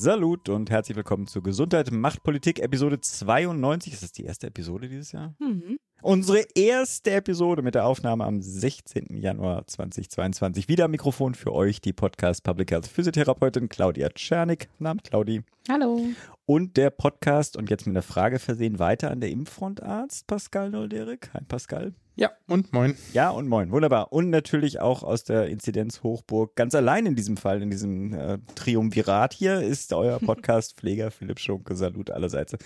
[0.00, 3.94] Salut und herzlich willkommen zu Gesundheit macht Politik Episode 92.
[3.94, 5.34] Ist das die erste Episode dieses Jahr?
[5.40, 5.80] Mhm.
[6.02, 9.16] Unsere erste Episode mit der Aufnahme am 16.
[9.20, 10.68] Januar 2022.
[10.68, 14.68] Wieder am Mikrofon für euch die Podcast Public Health Physiotherapeutin Claudia Czernik.
[14.78, 15.42] Namen Claudi.
[15.68, 16.04] Hallo.
[16.46, 21.30] Und der Podcast und jetzt mit einer Frage versehen weiter an der Impffrontarzt Pascal Nolderik.
[21.34, 21.92] Hi Pascal.
[22.18, 22.96] Ja, und moin.
[23.12, 23.70] Ja, und moin.
[23.70, 24.12] Wunderbar.
[24.12, 26.56] Und natürlich auch aus der Inzidenz-Hochburg.
[26.56, 31.76] Ganz allein in diesem Fall, in diesem äh, Triumvirat hier, ist euer Podcast-Pfleger Philipp Schunke.
[31.76, 32.56] Salut allerseits.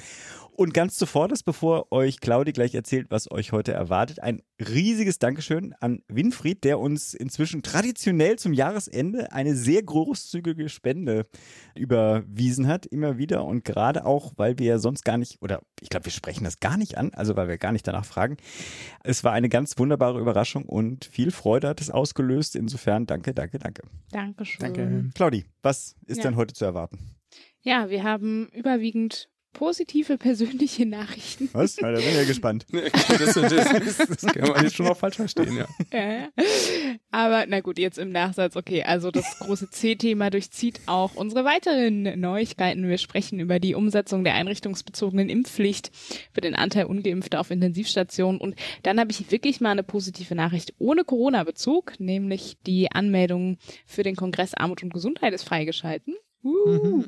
[0.62, 5.18] Und ganz zuvor, das, bevor euch Claudi gleich erzählt, was euch heute erwartet, ein riesiges
[5.18, 11.26] Dankeschön an Winfried, der uns inzwischen traditionell zum Jahresende eine sehr großzügige Spende
[11.74, 13.44] überwiesen hat, immer wieder.
[13.44, 16.60] Und gerade auch, weil wir ja sonst gar nicht, oder ich glaube, wir sprechen das
[16.60, 18.36] gar nicht an, also weil wir gar nicht danach fragen.
[19.02, 22.54] Es war eine ganz wunderbare Überraschung und viel Freude hat es ausgelöst.
[22.54, 23.82] Insofern danke, danke, danke.
[24.12, 24.60] Dankeschön.
[24.60, 25.10] Danke.
[25.16, 26.22] Claudi, was ist Ja.
[26.22, 27.00] denn heute zu erwarten?
[27.62, 31.48] Ja, wir haben überwiegend positive persönliche Nachrichten.
[31.52, 31.76] Was?
[31.76, 32.66] Ja, da bin ich ja gespannt.
[32.72, 35.66] Das, das, das kann man jetzt schon auch falsch verstehen, ja.
[35.92, 36.28] Ja, ja.
[37.10, 42.18] Aber na gut, jetzt im Nachsatz, okay, also das große C-Thema durchzieht auch unsere weiteren
[42.18, 42.88] Neuigkeiten.
[42.88, 45.90] Wir sprechen über die Umsetzung der einrichtungsbezogenen Impfpflicht
[46.32, 48.40] für den Anteil Ungeimpfter auf Intensivstationen.
[48.40, 54.02] Und dann habe ich wirklich mal eine positive Nachricht ohne Corona-Bezug, nämlich die Anmeldung für
[54.02, 56.14] den Kongress Armut und Gesundheit ist freigeschalten.
[56.42, 57.04] Uh.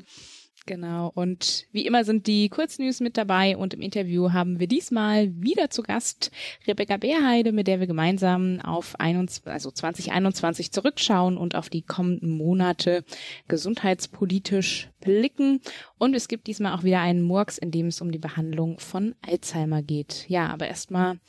[0.67, 1.11] Genau.
[1.13, 5.69] Und wie immer sind die Kurznews mit dabei und im Interview haben wir diesmal wieder
[5.69, 6.31] zu Gast
[6.67, 12.31] Rebecca Beerheide, mit der wir gemeinsam auf 21, also 2021 zurückschauen und auf die kommenden
[12.31, 13.05] Monate
[13.47, 15.61] gesundheitspolitisch blicken.
[15.99, 19.13] Und es gibt diesmal auch wieder einen Murks, in dem es um die Behandlung von
[19.21, 20.25] Alzheimer geht.
[20.29, 21.19] Ja, aber erstmal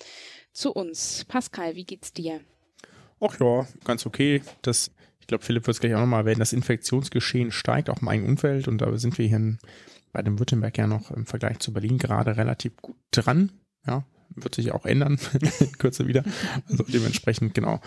[0.53, 1.27] zu uns.
[1.29, 2.41] Pascal, wie geht's dir?
[3.21, 4.43] Ach ja, ganz okay.
[4.63, 4.91] Das,
[5.27, 8.31] ich glaube, Philipp wird es gleich auch nochmal erwähnen, das Infektionsgeschehen steigt auch im eigenen
[8.31, 9.59] Umfeld und da sind wir hier in
[10.13, 13.51] Baden-Württemberg ja noch im Vergleich zu Berlin gerade relativ gut dran.
[13.89, 14.05] Ja,
[14.37, 15.19] wird sich auch ändern
[15.59, 16.23] in Kürze wieder.
[16.69, 17.81] Also dementsprechend, genau.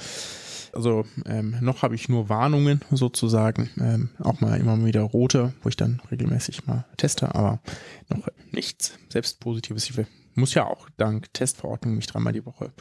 [0.73, 5.69] Also ähm, noch habe ich nur Warnungen sozusagen, ähm, auch mal immer wieder rote, wo
[5.69, 7.61] ich dann regelmäßig mal teste, aber
[8.09, 9.89] noch nichts selbst Positives.
[9.89, 9.97] Ich
[10.35, 12.73] muss ja auch dank Testverordnung mich dreimal die Woche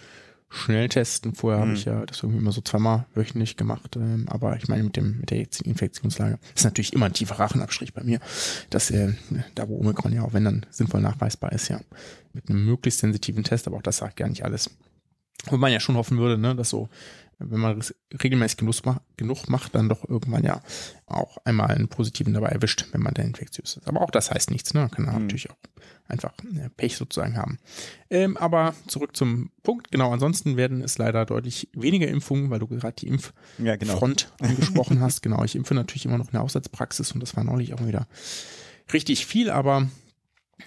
[0.51, 1.35] schnell testen.
[1.35, 1.77] Vorher habe Mhm.
[1.77, 5.19] ich ja das irgendwie immer so zweimal wöchentlich gemacht, ähm, aber ich meine mit dem
[5.21, 8.19] mit der jetzigen Infektionslage ist natürlich immer ein tiefer Rachenabstrich bei mir,
[8.71, 9.13] dass äh,
[9.55, 11.81] da wo Omikron ja auch wenn dann sinnvoll nachweisbar ist ja
[12.33, 14.71] mit einem möglichst sensitiven Test, aber auch das sagt gar nicht alles.
[15.47, 16.89] Wo man ja schon hoffen würde, ne, dass so,
[17.39, 17.81] wenn man
[18.23, 20.61] regelmäßig genug, ma- genug macht, dann doch irgendwann ja
[21.07, 23.87] auch einmal einen positiven dabei erwischt, wenn man dann infektiös ist.
[23.87, 24.81] Aber auch das heißt nichts, ne?
[24.81, 25.13] Man kann Mhm.
[25.23, 25.57] natürlich auch
[26.09, 27.59] einfach äh, Pech sozusagen haben.
[28.11, 29.91] Ähm, aber zurück zum Punkt.
[29.91, 33.09] Genau, ansonsten werden es leider deutlich weniger Impfungen, weil du gerade die
[33.59, 33.93] Ja, genau.
[33.93, 35.23] Impffront angesprochen hast.
[35.23, 38.09] Genau, ich impfe natürlich immer noch in der Haushaltspraxis und das war neulich auch wieder
[38.93, 39.87] richtig viel, aber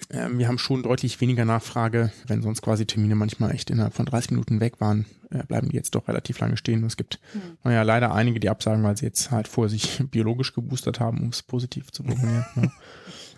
[0.10, 2.12] ähm, wir haben schon deutlich weniger Nachfrage.
[2.28, 5.76] Wenn sonst quasi Termine manchmal echt innerhalb von 30 Minuten weg waren, äh, bleiben die
[5.76, 6.82] jetzt doch relativ lange stehen.
[6.82, 7.20] Und es gibt,
[7.64, 11.30] naja, leider einige, die absagen, weil sie jetzt halt vorher sich biologisch geboostert haben, um
[11.30, 12.46] es positiv zu formulieren.
[12.56, 12.72] ne?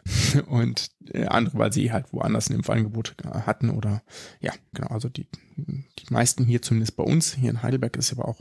[0.47, 4.03] Und äh, andere, weil sie halt woanders ein Impfangebot äh, hatten oder
[4.41, 5.27] ja, genau, also die,
[5.57, 8.39] die meisten hier zumindest bei uns, hier in Heidelberg ist aber auch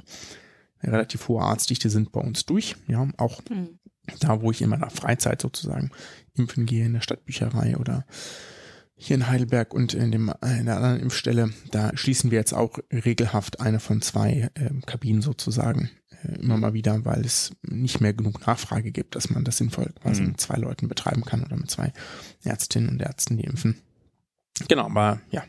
[0.81, 2.77] eine relativ hohe Arztdichte sind bei uns durch.
[2.89, 3.79] Ja, auch Hm.
[4.21, 5.91] da, wo ich in meiner Freizeit sozusagen
[6.35, 8.05] impfen gehe, in der Stadtbücherei oder
[8.95, 12.79] hier in Heidelberg und in, dem, in der anderen Impfstelle, da schließen wir jetzt auch
[12.93, 16.02] regelhaft eine von zwei ähm, Kabinen sozusagen äh,
[16.41, 20.23] immer mal wieder, weil es nicht mehr genug Nachfrage gibt, dass man das sinnvoll quasi
[20.23, 20.29] Mhm.
[20.29, 21.93] mit zwei Leuten betreiben kann oder mit zwei
[22.45, 23.79] Ärztinnen und Ärzten, die impfen.
[24.69, 25.45] Genau, aber ja,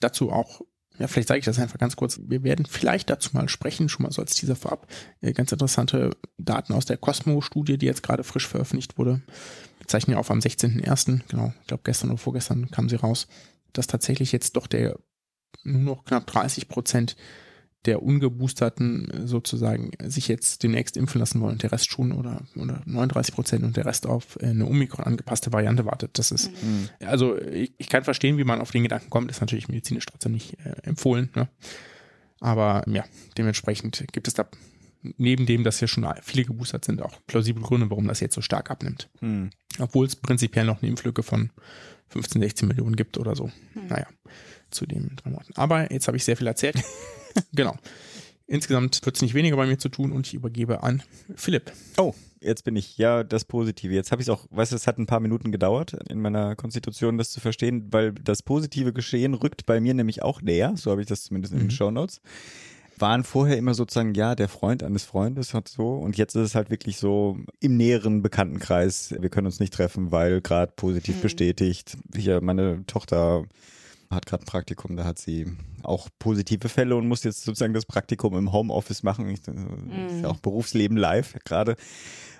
[0.00, 0.60] dazu auch
[0.98, 2.20] ja, vielleicht sage ich das einfach ganz kurz.
[2.24, 4.86] Wir werden vielleicht dazu mal sprechen, schon mal so als Teaser vorab.
[5.20, 9.20] Äh, ganz interessante Daten aus der Cosmo-Studie, die jetzt gerade frisch veröffentlicht wurde.
[9.78, 13.26] Wir zeichnen ja auf am 16.01., genau, ich glaube gestern oder vorgestern kam sie raus,
[13.72, 14.96] dass tatsächlich jetzt doch der
[15.64, 17.16] nur noch knapp 30 Prozent
[17.86, 22.82] der Ungeboosterten sozusagen sich jetzt demnächst impfen lassen wollen und der Rest schon oder, oder
[22.86, 26.18] 39 Prozent und der Rest auf äh, eine Omikron angepasste Variante wartet.
[26.18, 26.88] Das ist, Mhm.
[27.00, 30.32] also ich, ich kann verstehen, wie man auf den Gedanken kommt, ist natürlich medizinisch trotzdem
[30.32, 31.30] nicht äh, empfohlen.
[31.34, 31.48] Ne?
[32.40, 33.04] Aber ja,
[33.36, 34.46] dementsprechend gibt es da
[35.16, 38.40] neben dem, dass ja schon viele geboostert sind, auch plausible Gründe, warum das jetzt so
[38.40, 39.10] stark abnimmt.
[39.20, 39.50] Hm.
[39.78, 41.50] Obwohl es prinzipiell noch eine Impflücke von
[42.08, 43.50] 15, 16 Millionen gibt oder so.
[43.74, 43.88] Hm.
[43.88, 44.06] Naja,
[44.74, 45.52] zu den drei Monaten.
[45.56, 46.76] Aber jetzt habe ich sehr viel erzählt.
[47.52, 47.74] genau.
[48.46, 51.02] Insgesamt wird es nicht weniger bei mir zu tun und ich übergebe an
[51.34, 51.72] Philipp.
[51.96, 52.12] Oh,
[52.42, 53.94] jetzt bin ich ja das Positive.
[53.94, 56.54] Jetzt habe ich es auch, weißt du, es hat ein paar Minuten gedauert in meiner
[56.54, 60.74] Konstitution, das zu verstehen, weil das positive Geschehen rückt bei mir nämlich auch näher.
[60.76, 61.70] So habe ich das zumindest in den Mhm.
[61.70, 62.20] Show Notes.
[62.98, 65.94] Waren vorher immer sozusagen, ja, der Freund eines Freundes hat so.
[65.94, 69.14] Und jetzt ist es halt wirklich so im näheren Bekanntenkreis.
[69.18, 71.22] Wir können uns nicht treffen, weil gerade positiv Hm.
[71.22, 71.96] bestätigt.
[72.14, 73.46] Hier, meine Tochter
[74.14, 75.46] hat gerade ein Praktikum, da hat sie
[75.82, 79.28] auch positive Fälle und muss jetzt sozusagen das Praktikum im Homeoffice machen.
[79.28, 81.76] Ich, das ist ja auch Berufsleben live gerade.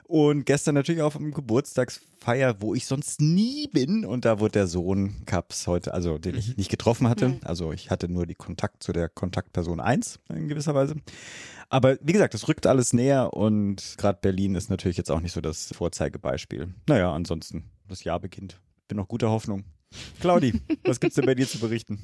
[0.06, 4.04] Und gestern natürlich auf dem Geburtstagsfeier, wo ich sonst nie bin.
[4.04, 7.30] Und da wurde der Sohn Kaps heute, also den ich nicht getroffen hatte.
[7.30, 7.40] Mhm.
[7.44, 10.96] Also ich hatte nur die Kontakt zu der Kontaktperson 1 in gewisser Weise.
[11.70, 15.32] Aber wie gesagt, es rückt alles näher und gerade Berlin ist natürlich jetzt auch nicht
[15.32, 16.74] so das Vorzeigebeispiel.
[16.86, 18.60] Naja, ansonsten, das Jahr beginnt.
[18.86, 19.64] Bin noch guter Hoffnung.
[20.20, 20.54] Claudi,
[20.84, 21.98] was gibt's denn bei dir zu berichten?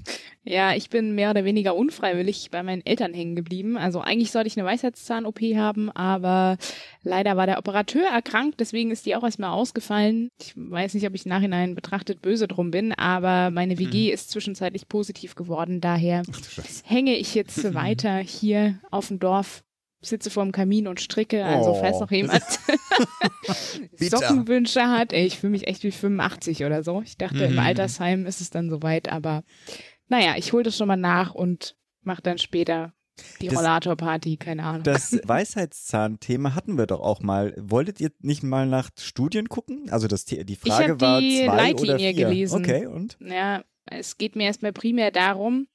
[0.45, 3.77] Ja, ich bin mehr oder weniger unfreiwillig bei meinen Eltern hängen geblieben.
[3.77, 6.57] Also eigentlich sollte ich eine Weisheitszahn-OP haben, aber
[7.03, 10.29] leider war der Operateur erkrankt, deswegen ist die auch erstmal ausgefallen.
[10.41, 14.31] Ich weiß nicht, ob ich im Nachhinein betrachtet böse drum bin, aber meine WG ist
[14.31, 15.81] zwischenzeitlich positiv geworden.
[15.81, 16.23] Daher
[16.85, 19.63] hänge ich jetzt weiter hier auf dem Dorf,
[20.03, 21.45] sitze vorm Kamin und stricke.
[21.45, 21.75] Also Oh.
[21.75, 22.43] falls noch jemand.
[23.99, 27.03] Sockenwünsche hat, ey, ich fühle mich echt wie 85 oder so.
[27.03, 27.59] Ich dachte, im Mhm.
[27.59, 29.43] Altersheim ist es dann soweit, aber
[30.09, 32.93] naja, ich hole das schon mal nach und mache dann später
[33.43, 34.83] die Rollatorparty, keine Ahnung.
[34.83, 37.55] Das Weisheitszahn-Thema hatten wir doch auch mal.
[37.59, 39.91] Wolltet ihr nicht mal nach Studien gucken?
[39.91, 42.15] Also das, die Frage hab war die zwei oder Leitlinie vier.
[42.15, 42.57] gelesen.
[42.65, 43.19] Okay, und?
[43.21, 45.67] Ja, es geht mir erstmal primär darum,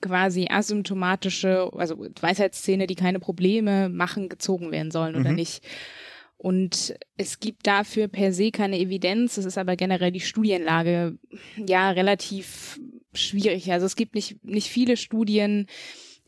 [0.00, 5.36] quasi asymptomatische, also Weisheitszähne, die keine Probleme machen, gezogen werden sollen oder Mhm.
[5.36, 5.62] nicht.
[6.36, 9.36] Und es gibt dafür per se keine Evidenz.
[9.36, 11.18] Es ist aber generell die Studienlage
[11.56, 12.80] ja relativ
[13.12, 13.70] schwierig.
[13.72, 15.66] Also es gibt nicht, nicht viele Studien.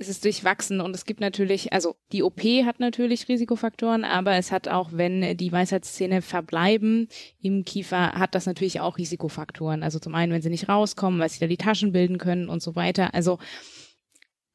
[0.02, 4.50] Es ist durchwachsen und es gibt natürlich, also die OP hat natürlich Risikofaktoren, aber es
[4.50, 7.06] hat auch, wenn die Weisheitszähne verbleiben
[7.40, 9.84] im Kiefer, hat das natürlich auch Risikofaktoren.
[9.84, 12.60] Also zum einen, wenn sie nicht rauskommen, weil sich da die Taschen bilden können und
[12.60, 13.14] so weiter.
[13.14, 13.38] Also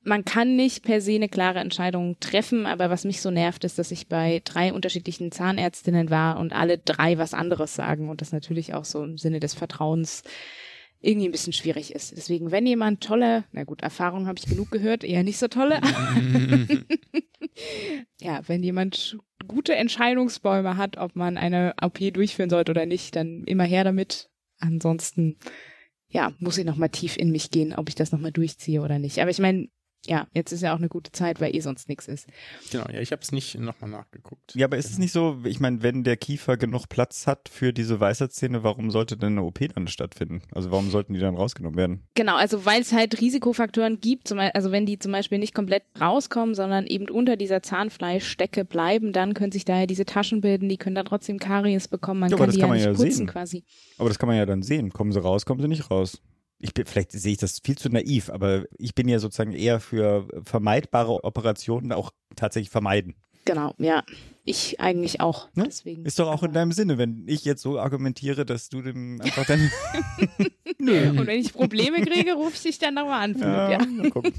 [0.02, 3.80] man kann nicht per se eine klare Entscheidung treffen, aber was mich so nervt, ist,
[3.80, 8.34] dass ich bei drei unterschiedlichen Zahnärztinnen war und alle drei was anderes sagen und das
[8.34, 10.24] natürlich auch so im Sinne des Vertrauens
[11.00, 12.16] irgendwie ein bisschen schwierig ist.
[12.16, 15.80] Deswegen, wenn jemand tolle, na gut, Erfahrungen habe ich genug gehört, eher nicht so tolle.
[18.20, 19.18] ja, wenn jemand
[19.48, 24.30] gute Entscheidungsbäume hat, ob man eine OP durchführen sollte oder nicht, dann immer her damit.
[24.60, 25.38] Ansonsten,
[26.10, 28.82] ja, muss ich noch mal tief in mich gehen, ob ich das noch mal durchziehe
[28.82, 29.20] oder nicht.
[29.20, 29.68] Aber ich meine,
[30.08, 32.28] ja, jetzt ist ja auch eine gute Zeit, weil eh sonst nichts ist.
[32.72, 34.56] Genau, ja, ich habe es nicht nochmal nachgeguckt.
[34.56, 37.74] Ja, aber ist es nicht so, ich meine, wenn der Kiefer genug Platz hat für
[37.74, 40.42] diese Weisheitszähne, warum sollte denn eine OP dann stattfinden?
[40.54, 42.04] Also warum sollten die dann rausgenommen werden?
[42.16, 45.54] Genau, also weil es halt Risikofaktoren gibt, zum Beispiel, also wenn die zum Beispiel nicht
[45.54, 50.70] komplett rauskommen, sondern eben unter dieser Zahnfleischstecke bleiben, dann können sich daher diese Taschen bilden,
[50.70, 52.78] die können dann trotzdem Karies bekommen, man Ja, aber kann das die kann ja man
[52.78, 53.28] nicht ja putzen sehen.
[53.28, 53.64] quasi.
[53.98, 54.92] Aber das kann man ja dann sehen.
[54.92, 56.22] Kommen sie raus, kommen sie nicht raus.
[56.60, 59.80] Ich bin, vielleicht sehe ich das viel zu naiv, aber ich bin ja sozusagen eher
[59.80, 63.16] für vermeidbare Operationen auch tatsächlich vermeiden.
[63.46, 64.04] Genau, ja.
[64.44, 65.50] Ich eigentlich auch.
[65.56, 65.64] Ne?
[65.68, 66.06] Deswegen.
[66.06, 69.46] Ist doch auch in deinem Sinne, wenn ich jetzt so argumentiere, dass du dem einfach
[69.46, 69.72] dann.
[70.80, 73.86] Und wenn ich Probleme kriege, rufe ich dich dann nochmal an, ja, ja.
[73.86, 74.34] mal gucken.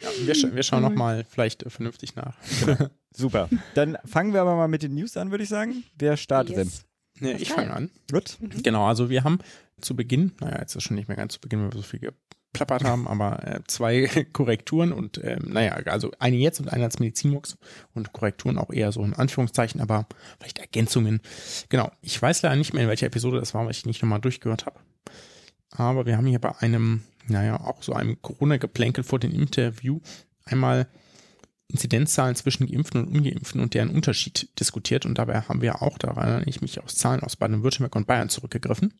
[0.00, 2.36] Ja, wir, sch wir schauen nochmal vielleicht äh, vernünftig nach.
[3.12, 3.48] Super.
[3.74, 5.84] Dann fangen wir aber mal mit den News an, würde ich sagen.
[5.98, 6.85] Wer startet Yes.
[7.20, 7.90] Nee, ich fange an.
[8.10, 8.38] Gut.
[8.62, 9.38] Genau, also wir haben
[9.80, 12.00] zu Beginn, naja, jetzt ist schon nicht mehr ganz zu Beginn, weil wir so viel
[12.00, 16.98] geplappert haben, aber äh, zwei Korrekturen und ähm, naja, also eine jetzt und eine als
[16.98, 17.56] Medizinmux
[17.94, 20.06] und Korrekturen auch eher so in Anführungszeichen, aber
[20.38, 21.20] vielleicht Ergänzungen.
[21.68, 24.20] Genau, ich weiß leider nicht mehr, in welcher Episode das war, weil ich nicht nochmal
[24.20, 24.80] durchgehört habe.
[25.70, 30.00] Aber wir haben hier bei einem, naja, auch so einem Corona-Geplänkel vor dem Interview
[30.44, 30.88] einmal
[31.68, 35.04] Inzidenzzahlen zwischen Geimpften und Ungeimpften und deren Unterschied diskutiert.
[35.04, 38.28] Und dabei haben wir auch daran, erinnere ich mich, aus Zahlen aus Baden-Württemberg und Bayern
[38.28, 38.94] zurückgegriffen.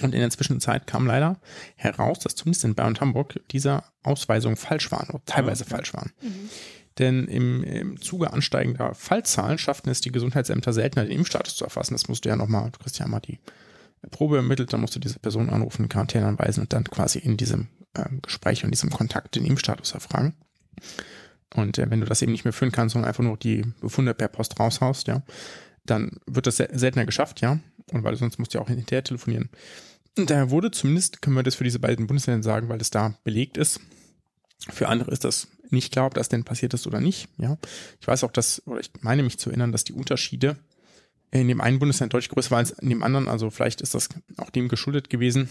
[0.00, 1.38] Und in der Zwischenzeit kam leider
[1.76, 6.12] heraus, dass zumindest in Bayern und Hamburg diese Ausweisungen falsch waren oder teilweise falsch waren.
[6.98, 11.94] Denn im, im Zuge ansteigender Fallzahlen schafften es die Gesundheitsämter seltener, den Impfstatus zu erfassen.
[11.94, 13.38] Das musste ja nochmal, du kriegst ja mal die
[14.10, 17.68] Probe ermittelt, dann musst du diese Person anrufen, Quarantäne anweisen und dann quasi in diesem
[17.96, 20.34] ähm, Gespräch und diesem Kontakt den Impfstatus erfragen.
[21.54, 24.14] Und äh, wenn du das eben nicht mehr führen kannst, sondern einfach nur die Befunde
[24.14, 25.22] per Post raushaust, ja,
[25.84, 27.58] dann wird das se seltener geschafft, ja.
[27.92, 29.50] Und weil sonst musst du ja auch hinterher telefonieren.
[30.16, 33.14] Und daher wurde zumindest, können wir das für diese beiden Bundesländer sagen, weil es da
[33.24, 33.80] belegt ist.
[34.70, 37.58] Für andere ist das nicht klar, ob das denn passiert ist oder nicht, ja.
[38.00, 40.56] Ich weiß auch, dass, oder ich meine mich zu erinnern, dass die Unterschiede
[41.30, 43.26] in dem einen Bundesland deutlich größer waren als in dem anderen.
[43.26, 45.48] Also vielleicht ist das auch dem geschuldet gewesen,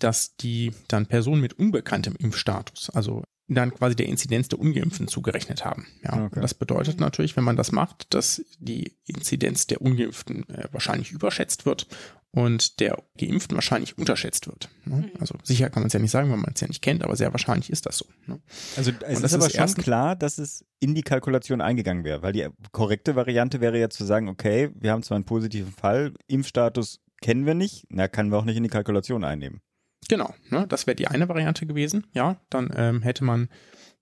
[0.00, 5.64] dass die dann Personen mit unbekanntem Impfstatus, also dann quasi der Inzidenz der Ungeimpften zugerechnet
[5.64, 5.86] haben.
[6.02, 6.40] Ja, okay.
[6.40, 11.66] das bedeutet natürlich, wenn man das macht, dass die Inzidenz der Ungeimpften äh, wahrscheinlich überschätzt
[11.66, 11.86] wird
[12.30, 14.68] und der Geimpften wahrscheinlich unterschätzt wird.
[14.84, 14.96] Ne?
[14.96, 15.20] Mhm.
[15.20, 17.16] Also sicher kann man es ja nicht sagen, weil man es ja nicht kennt, aber
[17.16, 18.06] sehr wahrscheinlich ist das so.
[18.26, 18.40] Ne?
[18.76, 22.46] Also es ist aber schon klar, dass es in die Kalkulation eingegangen wäre, weil die
[22.72, 27.46] korrekte Variante wäre ja zu sagen, okay, wir haben zwar einen positiven Fall, Impfstatus kennen
[27.46, 29.60] wir nicht, na, können wir auch nicht in die Kalkulation einnehmen.
[30.08, 32.06] Genau, ne, das wäre die eine Variante gewesen.
[32.12, 33.48] Ja, dann ähm, hätte man,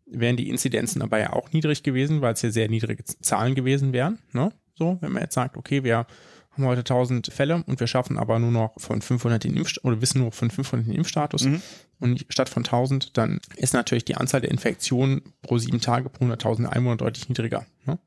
[0.07, 3.93] wären die Inzidenzen dabei ja auch niedrig gewesen, weil es ja sehr niedrige Zahlen gewesen
[3.93, 4.19] wären.
[4.33, 4.53] Ne?
[4.75, 6.07] So, wenn man jetzt sagt, okay, wir
[6.53, 10.03] haben heute 1000 Fälle und wir schaffen aber nur noch von 500 den Impfstatus oder
[10.03, 11.63] wissen nur von 500 den Impfstatus mhm.
[11.99, 16.25] und statt von 1000, dann ist natürlich die Anzahl der Infektionen pro sieben Tage pro
[16.27, 17.65] 100.000 Einwohner deutlich niedriger.
[17.87, 17.99] Ne?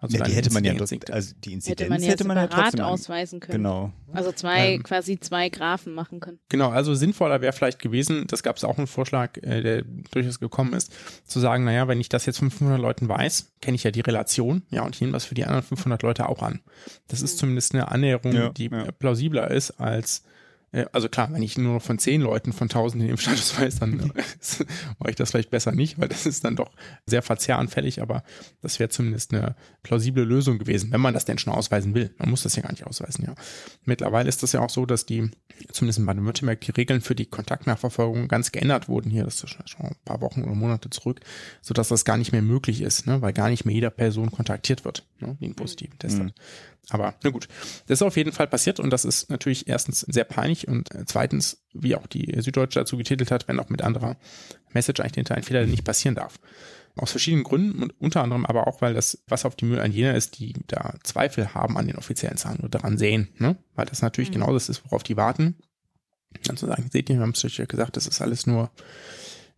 [0.00, 2.46] Also ja, die hätte man ja, also die Inzidenz hätte man ja, hätte man ja
[2.46, 3.58] trotzdem ausweisen können.
[3.58, 3.92] Genau.
[4.12, 6.38] Also zwei, ähm, quasi zwei Graphen machen können.
[6.48, 10.40] Genau, also sinnvoller wäre vielleicht gewesen, das gab es auch einen Vorschlag, äh, der durchaus
[10.40, 10.90] gekommen ist,
[11.26, 14.00] zu sagen, naja, wenn ich das jetzt von 500 Leuten weiß, kenne ich ja die
[14.00, 16.60] Relation, ja, und ich nehme das für die anderen 500 Leute auch an.
[17.08, 17.38] Das ist mhm.
[17.38, 18.90] zumindest eine Annäherung, ja, die ja.
[18.92, 20.24] plausibler ist als
[20.92, 23.96] also klar, wenn ich nur noch von zehn Leuten von tausend im Status weiß, dann
[24.98, 26.70] mache ich das vielleicht besser nicht, weil das ist dann doch
[27.06, 28.22] sehr verzehranfällig, aber
[28.62, 32.14] das wäre zumindest eine plausible Lösung gewesen, wenn man das denn schon ausweisen will.
[32.18, 33.34] Man muss das ja gar nicht ausweisen, ja.
[33.84, 35.30] Mittlerweile ist das ja auch so, dass die,
[35.72, 39.86] zumindest in Baden-Württemberg, die Regeln für die Kontaktnachverfolgung ganz geändert wurden hier, das ist schon
[39.86, 41.20] ein paar Wochen oder Monate zurück,
[41.62, 44.84] sodass das gar nicht mehr möglich ist, ne, weil gar nicht mehr jeder Person kontaktiert
[44.84, 46.26] wird, ne, die einen positiven Test mhm.
[46.26, 46.34] hat.
[46.88, 47.48] Aber na gut,
[47.86, 51.04] das ist auf jeden Fall passiert und das ist natürlich erstens sehr peinlich und äh,
[51.06, 54.16] zweitens, wie auch die Süddeutsche dazu getitelt hat, wenn auch mit anderer
[54.72, 56.38] Message eigentlich hinter ein Fehler, der nicht passieren darf.
[56.96, 59.92] Aus verschiedenen Gründen und unter anderem aber auch, weil das was auf die Müll an
[59.92, 63.56] jener ist, die da Zweifel haben an den offiziellen Zahlen oder daran sehen, ne?
[63.74, 64.34] Weil das natürlich mhm.
[64.34, 65.56] genau das ist, worauf die warten.
[66.44, 68.70] Dann zu sagen, seht ihr, wir haben es euch ja gesagt, das ist alles nur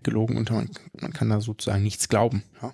[0.02, 2.42] gelogen und man, man kann da sozusagen nichts glauben.
[2.60, 2.72] Ja?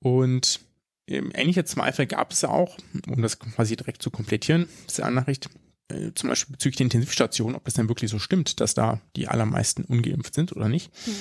[0.00, 0.60] Und
[1.08, 2.78] Ähnliche Zweifel gab es ja auch,
[3.08, 5.50] um das quasi direkt zu komplettieren, diese Nachricht,
[5.92, 9.28] äh, zum Beispiel bezüglich der Intensivstation, ob das denn wirklich so stimmt, dass da die
[9.28, 10.90] allermeisten ungeimpft sind oder nicht.
[11.06, 11.14] Mhm.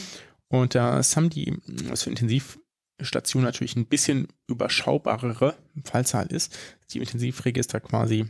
[0.48, 1.58] Und das haben die,
[1.90, 6.58] was für Intensivstation natürlich ein bisschen überschaubarere Fallzahl ist,
[6.92, 8.26] die Intensivregister quasi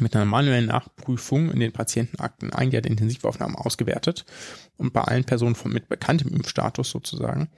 [0.00, 4.24] mit einer manuellen Nachprüfung in den Patientenakten ein Jahr der Intensivaufnahmen ausgewertet
[4.76, 7.48] und bei allen Personen von, mit bekanntem Impfstatus sozusagen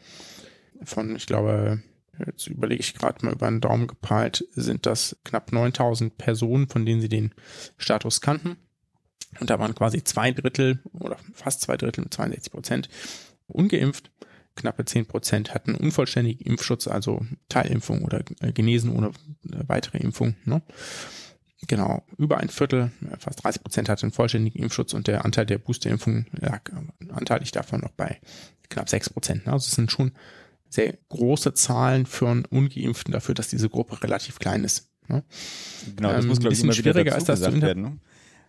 [0.83, 1.83] von, ich glaube,
[2.26, 6.87] jetzt überlege ich gerade mal über einen Daumen gepeilt, sind das knapp 9000 Personen, von
[6.87, 7.33] denen sie den
[7.76, 8.56] Status kannten.
[9.40, 12.88] Und da waren quasi zwei Drittel oder fast zwei Drittel mit 62 Prozent
[13.47, 14.11] ungeimpft.
[14.56, 20.37] Knappe 10 Prozent hatten unvollständigen Impfschutz, also Teilimpfung oder äh, genesen ohne äh, weitere Impfung.
[20.44, 20.62] Ne?
[21.66, 26.26] Genau, über ein Viertel, fast 30 Prozent hatten vollständigen Impfschutz und der Anteil der Boosterimpfung
[26.33, 26.71] lag
[27.09, 28.21] anteilig davon noch bei
[28.68, 29.47] knapp 6 Prozent.
[29.47, 29.52] Ne?
[29.52, 30.12] Also es sind schon
[30.75, 34.90] sehr große Zahlen für einen Ungeimpften dafür, dass diese Gruppe relativ klein ist.
[35.09, 35.23] Ne?
[35.97, 37.83] Genau, das ähm, muss, glaube ich, immer wieder dazu gesagt werden.
[37.83, 37.99] Ne?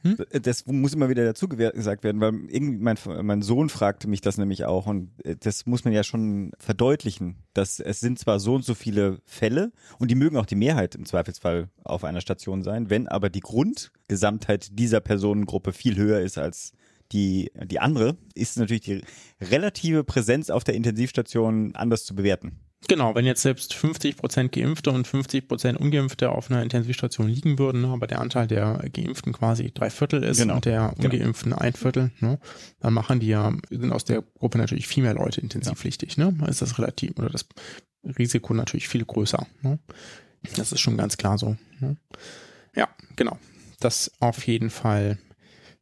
[0.06, 0.18] Hm?
[0.44, 4.38] Das muss immer wieder dazu gesagt werden, weil irgendwie mein, mein Sohn fragte mich das
[4.38, 8.54] nämlich auch und äh, das muss man ja schon verdeutlichen, dass es sind zwar so
[8.54, 12.62] und so viele Fälle und die mögen auch die Mehrheit im Zweifelsfall auf einer Station
[12.62, 16.74] sein, wenn aber die Grundgesamtheit dieser Personengruppe viel höher ist als
[17.16, 19.02] die, die andere ist natürlich die
[19.42, 22.60] relative Präsenz auf der Intensivstation anders zu bewerten.
[22.88, 27.58] Genau, wenn jetzt selbst 50 Prozent Geimpfte und 50 Prozent Ungeimpfte auf einer Intensivstation liegen
[27.58, 30.56] würden, ne, aber der Anteil der Geimpften quasi drei Viertel ist genau.
[30.56, 31.10] und der genau.
[31.10, 31.62] Ungeimpften genau.
[31.62, 32.38] ein Viertel, ne,
[32.80, 36.50] dann machen die ja, sind aus der Gruppe natürlich viel mehr Leute intensivpflichtig, ne, dann
[36.50, 37.48] ist das relativ, oder das
[38.04, 39.80] Risiko natürlich viel größer, ne.
[40.56, 41.98] Das ist schon ganz klar so, ne.
[42.76, 43.40] Ja, genau.
[43.80, 45.18] Das auf jeden Fall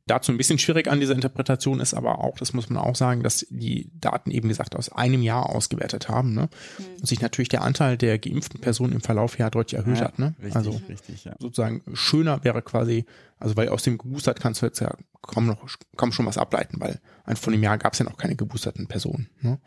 [0.06, 3.24] dazu ein bisschen schwierig an dieser Interpretation ist aber auch, das muss man auch sagen,
[3.24, 6.50] dass die Daten eben gesagt aus einem Jahr ausgewertet haben, ne?
[6.78, 6.86] Mhm.
[7.00, 10.20] Und sich natürlich der Anteil der geimpften Personen im Verlauf ja deutlich erhöht ja, hat,
[10.20, 10.36] ne?
[10.40, 11.36] Richtig, also richtig, ja.
[11.40, 13.06] sozusagen schöner wäre quasi,
[13.40, 16.82] also weil aus dem geboostert kannst du jetzt ja kaum noch kaum schon was ableiten,
[16.82, 17.00] weil
[17.36, 19.30] von dem Jahr gab es ja noch keine geboosterten Personen.
[19.40, 19.52] Ne?
[19.52, 19.58] Mhm.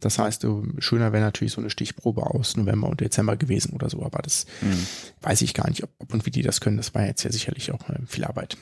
[0.00, 0.46] Das heißt,
[0.78, 4.46] schöner wäre natürlich so eine Stichprobe aus November und Dezember gewesen oder so, aber das
[4.62, 4.86] mhm.
[5.20, 6.78] weiß ich gar nicht, ob, ob und wie die das können.
[6.78, 8.56] Das war jetzt ja sicherlich auch äh, viel Arbeit.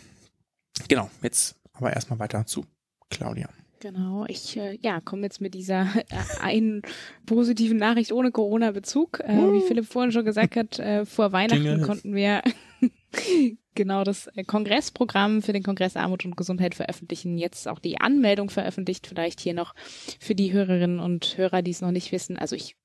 [0.88, 2.64] Genau, jetzt aber erstmal weiter zu
[3.10, 3.48] Claudia.
[3.80, 6.82] Genau, ich äh, ja, komme jetzt mit dieser äh, einen
[7.24, 9.20] positiven Nachricht ohne Corona-Bezug.
[9.20, 12.42] Äh, wie Philipp vorhin schon gesagt hat, äh, vor Weihnachten konnten wir
[13.74, 17.38] genau das äh, Kongressprogramm für den Kongress Armut und Gesundheit veröffentlichen.
[17.38, 19.06] Jetzt auch die Anmeldung veröffentlicht.
[19.06, 19.74] Vielleicht hier noch
[20.18, 22.36] für die Hörerinnen und Hörer, die es noch nicht wissen.
[22.36, 22.76] Also ich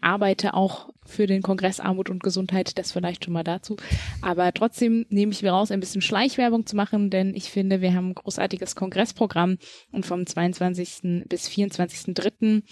[0.00, 3.76] arbeite auch für den Kongress Armut und Gesundheit, das vielleicht schon mal dazu.
[4.22, 7.94] Aber trotzdem nehme ich mir raus, ein bisschen Schleichwerbung zu machen, denn ich finde, wir
[7.94, 9.58] haben ein großartiges Kongressprogramm
[9.92, 11.24] und vom 22.
[11.28, 12.62] bis 24.3.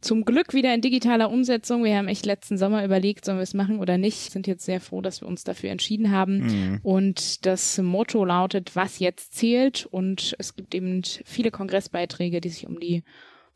[0.00, 1.84] zum Glück wieder in digitaler Umsetzung.
[1.84, 4.32] Wir haben echt letzten Sommer überlegt, sollen wir es machen oder nicht.
[4.32, 6.38] Sind jetzt sehr froh, dass wir uns dafür entschieden haben.
[6.38, 6.80] Mhm.
[6.82, 9.86] Und das Motto lautet, was jetzt zählt.
[9.86, 13.02] Und es gibt eben viele Kongressbeiträge, die sich um die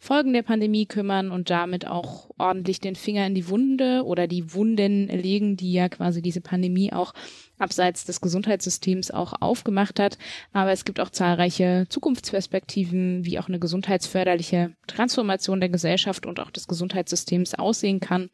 [0.05, 4.53] Folgen der Pandemie kümmern und damit auch ordentlich den Finger in die Wunde oder die
[4.53, 7.15] Wunden legen, die ja quasi diese Pandemie auch
[7.57, 10.19] abseits des Gesundheitssystems auch aufgemacht hat.
[10.53, 16.51] Aber es gibt auch zahlreiche Zukunftsperspektiven, wie auch eine gesundheitsförderliche Transformation der Gesellschaft und auch
[16.51, 18.29] des Gesundheitssystems aussehen kann.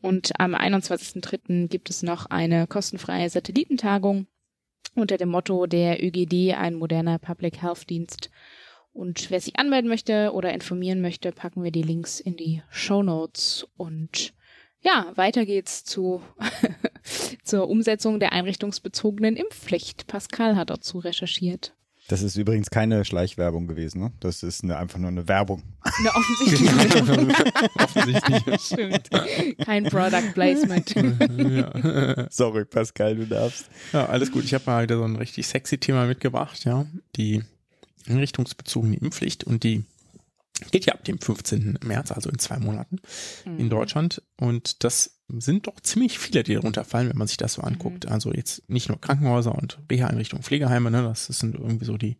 [0.00, 1.68] Und am 21.03.
[1.68, 4.28] gibt es noch eine kostenfreie Satellitentagung
[4.94, 8.30] unter dem Motto der ÖGD, ein moderner Public Health Dienst
[8.92, 13.02] und wer sich anmelden möchte oder informieren möchte, packen wir die Links in die Show
[13.02, 13.66] Notes.
[13.76, 14.34] Und
[14.80, 16.22] ja, weiter geht's zu
[17.44, 20.06] zur Umsetzung der einrichtungsbezogenen Impfpflicht.
[20.06, 21.74] Pascal hat dazu recherchiert.
[22.08, 24.12] Das ist übrigens keine Schleichwerbung gewesen, ne?
[24.18, 25.62] Das ist eine, einfach nur eine Werbung.
[25.82, 27.32] Eine offensichtliche Werbung.
[27.78, 28.60] offensichtlich.
[28.60, 29.10] Stimmt.
[29.64, 30.94] Kein Product Placement.
[30.94, 32.26] ja.
[32.28, 33.70] Sorry, Pascal, du darfst.
[33.92, 34.44] Ja, alles gut.
[34.44, 36.86] Ich habe mal wieder so ein richtig sexy Thema mitgebracht, ja.
[37.16, 37.44] Die
[38.08, 39.84] einrichtungsbezogene Impfpflicht und die
[40.70, 41.78] geht ja ab dem 15.
[41.84, 43.00] März, also in zwei Monaten
[43.44, 43.58] mhm.
[43.58, 44.22] in Deutschland.
[44.36, 48.06] Und das sind doch ziemlich viele, die darunter fallen, wenn man sich das so anguckt.
[48.06, 48.12] Mhm.
[48.12, 52.16] Also jetzt nicht nur Krankenhäuser und Reha-Einrichtungen, Pflegeheime, ne, das sind irgendwie so die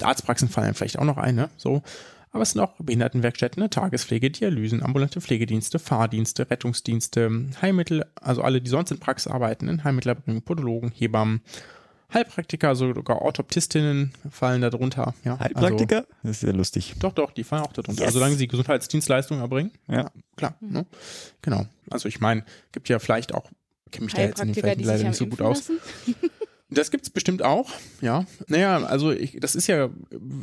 [0.00, 1.82] Arztpraxen fallen vielleicht auch noch ein, ne, so.
[2.30, 8.60] Aber es sind auch Behindertenwerkstätten, ne, Tagespflege, Dialysen, ambulante Pflegedienste, Fahrdienste, Rettungsdienste, Heilmittel, also alle,
[8.60, 11.40] die sonst in Praxis arbeiten, in Heilmittlerbringung, Podologen, Hebammen,
[12.12, 15.14] Heilpraktiker, sogar Orthoptistinnen fallen da drunter.
[15.24, 15.98] Ja, Heilpraktiker?
[15.98, 16.94] Also, das ist sehr lustig.
[16.98, 18.00] Doch, doch, die fallen auch darunter.
[18.00, 18.06] Yes.
[18.08, 19.72] Also solange sie Gesundheitsdienstleistungen erbringen.
[19.88, 20.10] Ja.
[20.36, 20.54] Klar.
[20.60, 20.86] Ne?
[21.42, 21.66] Genau.
[21.90, 23.50] Also ich meine, gibt ja vielleicht auch,
[23.90, 25.70] kenne mich da jetzt in den Fällen leider nicht so gut aus.
[26.70, 27.70] Das gibt's bestimmt auch,
[28.02, 28.26] ja.
[28.46, 29.88] Naja, also ich, das ist ja,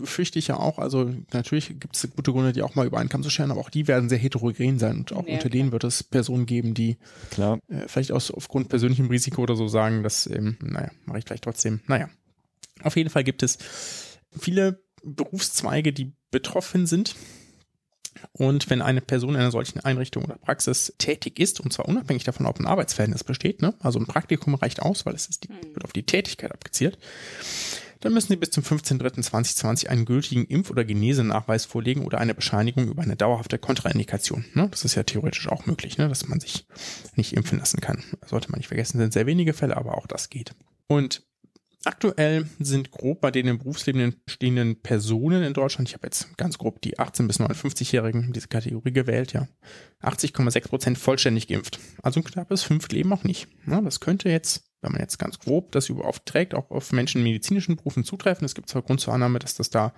[0.04, 3.22] fürchte ich ja auch, also natürlich gibt's gute Gründe, die auch mal über einen Kamm
[3.22, 5.52] zu scheren, aber auch die werden sehr heterogen sein und auch ja, unter klar.
[5.52, 6.98] denen wird es Personen geben, die
[7.30, 7.60] klar.
[7.68, 11.44] Äh, vielleicht aus, aufgrund persönlichem Risiko oder so sagen, dass, ähm, naja, mache ich vielleicht
[11.44, 11.82] trotzdem.
[11.86, 12.10] Naja,
[12.82, 13.60] auf jeden Fall gibt es
[14.36, 17.16] viele Berufszweige, die betroffen sind
[18.34, 22.24] und wenn eine Person in einer solchen Einrichtung oder Praxis tätig ist, und zwar unabhängig
[22.24, 23.74] davon, ob ein Arbeitsverhältnis besteht, ne?
[23.80, 25.76] also ein Praktikum reicht aus, weil es ist die, mhm.
[25.76, 26.98] wird auf die Tätigkeit abgezielt,
[28.02, 32.88] dann müssen Sie bis zum 15.03.2020 einen gültigen Impf- oder Genesenachweis vorlegen oder eine Bescheinigung
[32.88, 34.46] über eine dauerhafte Kontraindikation.
[34.54, 34.68] Ne?
[34.70, 36.08] Das ist ja theoretisch auch möglich, ne?
[36.08, 36.68] dass man sich
[37.16, 38.04] nicht impfen lassen kann.
[38.28, 40.54] sollte man nicht vergessen, sind sehr wenige Fälle, aber auch das geht.
[40.88, 41.24] Und
[41.86, 46.58] Aktuell sind grob bei den im Berufsleben stehenden Personen in Deutschland, ich habe jetzt ganz
[46.58, 49.48] grob die 18- bis 59-Jährigen diese Kategorie gewählt, ja,
[50.02, 51.80] 80,6 Prozent vollständig geimpft.
[52.02, 53.48] Also ein knappes Fünftel eben auch nicht.
[53.68, 57.20] Ja, das könnte jetzt, wenn man jetzt ganz grob das überhaupt trägt, auch auf Menschen
[57.20, 58.46] in medizinischen Berufen zutreffen.
[58.46, 59.94] Es gibt zwar Grund zur Annahme, dass das da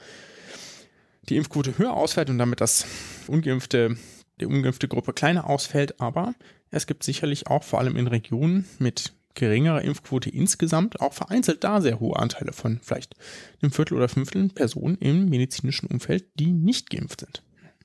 [1.30, 2.86] die Impfquote höher ausfällt und damit das
[3.28, 3.96] ungeimpfte,
[4.42, 6.36] die ungeimpfte Gruppe kleiner ausfällt, aber
[6.70, 11.80] es gibt sicherlich auch vor allem in Regionen mit geringere Impfquote insgesamt auch vereinzelt da
[11.80, 13.16] sehr hohe Anteile von vielleicht
[13.62, 17.44] einem Viertel oder Fünftel Personen im medizinischen Umfeld, die nicht geimpft sind.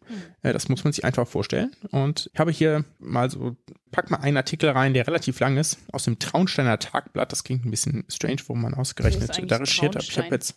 [0.09, 0.53] Mhm.
[0.53, 1.71] Das muss man sich einfach vorstellen.
[1.91, 3.57] Und ich habe hier mal so,
[3.91, 7.31] pack mal einen Artikel rein, der relativ lang ist, aus dem Traunsteiner Tagblatt.
[7.31, 10.05] Das klingt ein bisschen strange, wo man ausgerechnet da recherchiert hat.
[10.05, 10.55] Ich habe jetzt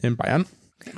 [0.00, 0.46] in Bayern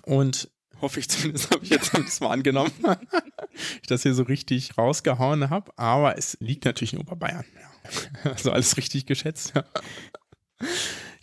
[0.03, 2.73] und hoffe ich zumindest, habe ich jetzt das mal angenommen,
[3.83, 5.73] ich das hier so richtig rausgehauen habe.
[5.77, 7.45] Aber es liegt natürlich in Oberbayern.
[7.55, 7.74] Ja.
[8.25, 9.53] Also alles richtig geschätzt.
[9.55, 9.65] Ja.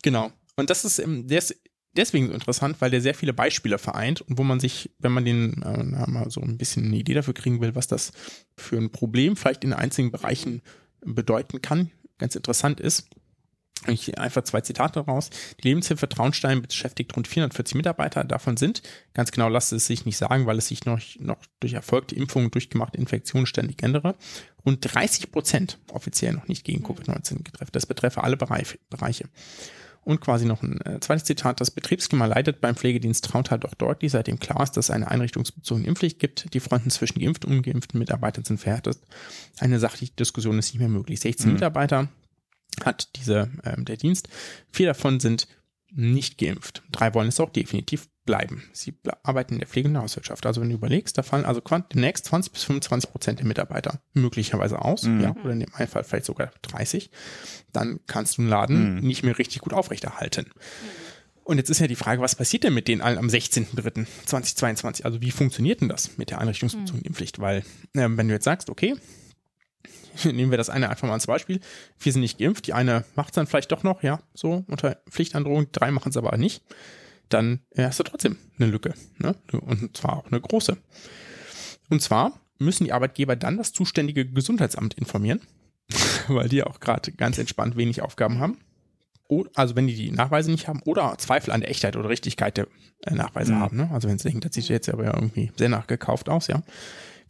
[0.03, 0.31] Genau.
[0.55, 1.55] Und das ist, ähm, der ist
[1.95, 5.25] deswegen so interessant, weil der sehr viele Beispiele vereint und wo man sich, wenn man
[5.25, 8.11] den äh, mal so ein bisschen eine Idee dafür kriegen will, was das
[8.55, 10.61] für ein Problem vielleicht in einzelnen Bereichen
[11.01, 13.07] bedeuten kann, ganz interessant ist,
[13.87, 15.29] ich einfach zwei Zitate raus.
[15.59, 18.23] Die Lebenshilfe Traunstein beschäftigt rund 440 Mitarbeiter.
[18.23, 18.81] Davon sind,
[19.13, 22.51] ganz genau lasst es sich nicht sagen, weil es sich noch, noch durch erfolgte Impfungen,
[22.51, 24.15] durchgemachte Infektionen ständig ändere.
[24.65, 27.71] Rund 30 Prozent offiziell noch nicht gegen Covid-19 getroffen.
[27.71, 29.29] Das betreffe alle Bereiche.
[30.03, 31.61] Und quasi noch ein äh, zweites Zitat.
[31.61, 35.87] Das Betriebsklima leidet beim Pflegedienst Trauntal doch deutlich, seitdem klar ist, dass es eine einrichtungsbezogene
[35.87, 36.51] Impfpflicht gibt.
[36.55, 38.97] Die Fronten zwischen geimpften und ungeimpften Mitarbeitern sind verhärtet.
[39.59, 41.19] Eine sachliche Diskussion ist nicht mehr möglich.
[41.19, 41.53] 16 mhm.
[41.53, 42.09] Mitarbeiter
[42.83, 44.29] hat diese, ähm, der Dienst.
[44.71, 45.47] Vier davon sind
[45.93, 46.83] nicht geimpft.
[46.91, 48.63] Drei wollen es auch definitiv bleiben.
[48.71, 50.45] Sie arbeiten in der Pflege und der Hauswirtschaft.
[50.45, 51.61] Also wenn du überlegst, da fallen also
[51.93, 55.21] demnächst 20 bis 25 Prozent der Mitarbeiter möglicherweise aus, mhm.
[55.21, 57.09] ja, oder in dem einen Fall vielleicht sogar 30,
[57.73, 59.01] dann kannst du einen Laden mhm.
[59.01, 60.45] nicht mehr richtig gut aufrechterhalten.
[60.45, 61.01] Mhm.
[61.43, 65.03] Und jetzt ist ja die Frage, was passiert denn mit denen allen am 16.03.2022?
[65.03, 67.39] Also wie funktioniert denn das mit der einrichtungsbezogenen Impfpflicht?
[67.39, 68.95] Weil, äh, wenn du jetzt sagst, okay,
[70.23, 71.59] nehmen wir das eine einfach mal als Beispiel,
[71.97, 74.97] vier sind nicht geimpft, die eine macht es dann vielleicht doch noch, ja, so unter
[75.09, 76.63] Pflichtandrohung, drei machen es aber nicht,
[77.29, 78.93] dann hast du trotzdem eine Lücke.
[79.17, 79.35] Ne?
[79.51, 80.77] Und zwar auch eine große.
[81.89, 85.41] Und zwar müssen die Arbeitgeber dann das zuständige Gesundheitsamt informieren,
[86.27, 88.57] weil die auch gerade ganz entspannt wenig Aufgaben haben
[89.55, 92.67] also wenn die die Nachweise nicht haben oder Zweifel an der Echtheit oder Richtigkeit der
[93.05, 93.59] äh, Nachweise mhm.
[93.59, 93.77] haben.
[93.77, 93.89] Ne?
[93.91, 96.63] Also wenn sie denken, das sieht jetzt aber irgendwie sehr nachgekauft aus, ja.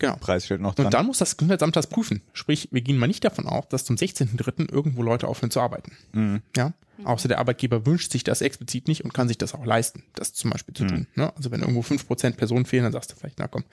[0.02, 0.16] Genau.
[0.16, 0.88] Preis steht noch dran.
[0.88, 2.24] Und dann muss das Gesundheitsamt das prüfen.
[2.34, 4.72] Sprich, wir gehen mal nicht davon aus, dass zum 16.03.
[4.72, 5.96] irgendwo Leute aufhören zu arbeiten.
[6.12, 6.42] Mhm.
[6.58, 6.74] Ja.
[7.04, 10.34] Außer der Arbeitgeber wünscht sich das explizit nicht und kann sich das auch leisten, das
[10.34, 10.88] zum Beispiel zu mhm.
[10.88, 11.08] tun.
[11.14, 11.32] Ne?
[11.36, 13.64] Also wenn irgendwo 5% Personen fehlen, dann sagst du vielleicht, na komm.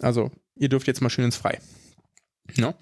[0.00, 1.60] Also ihr dürft jetzt mal schön ins Frei.
[2.56, 2.74] Ne?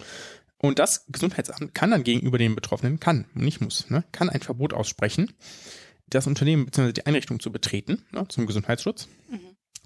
[0.58, 4.72] Und das Gesundheitsamt kann dann gegenüber den Betroffenen, kann, nicht muss, ne, kann ein Verbot
[4.74, 5.32] aussprechen,
[6.08, 6.92] das Unternehmen bzw.
[6.92, 9.40] die Einrichtung zu betreten, ne, zum Gesundheitsschutz, mhm.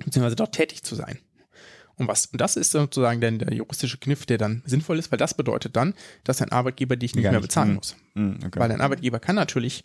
[0.04, 1.18] beziehungsweise dort tätig zu sein.
[1.98, 5.18] Und was, und das ist sozusagen dann der juristische Kniff, der dann sinnvoll ist, weil
[5.18, 7.76] das bedeutet dann, dass ein Arbeitgeber dich nicht Gar mehr bezahlen nicht.
[7.76, 7.96] muss.
[8.14, 8.60] Mhm, okay.
[8.60, 9.82] Weil ein Arbeitgeber kann natürlich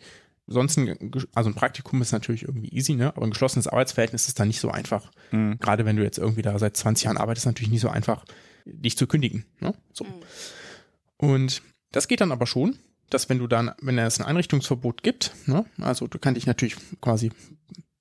[0.48, 3.16] sonst ein, also ein Praktikum ist natürlich irgendwie easy, ne?
[3.16, 5.12] Aber ein geschlossenes Arbeitsverhältnis ist dann nicht so einfach.
[5.32, 5.58] Mhm.
[5.60, 8.26] Gerade wenn du jetzt irgendwie da seit 20 Jahren arbeitest, ist natürlich nicht so einfach,
[8.66, 9.46] dich zu kündigen.
[9.60, 9.74] Ne?
[9.94, 10.04] So.
[10.04, 10.10] Mhm.
[11.18, 12.78] Und das geht dann aber schon,
[13.10, 16.76] dass wenn du dann, wenn es ein Einrichtungsverbot gibt, ne, also du kannst dich natürlich
[17.02, 17.32] quasi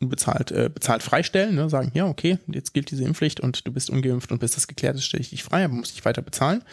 [0.08, 3.90] bezahlt, äh, bezahlt freistellen, ne, sagen, ja, okay, jetzt gilt diese Impfpflicht und du bist
[3.90, 6.64] ungeimpft und bis das geklärt ist, stelle ich dich frei, aber musst dich weiter bezahlen.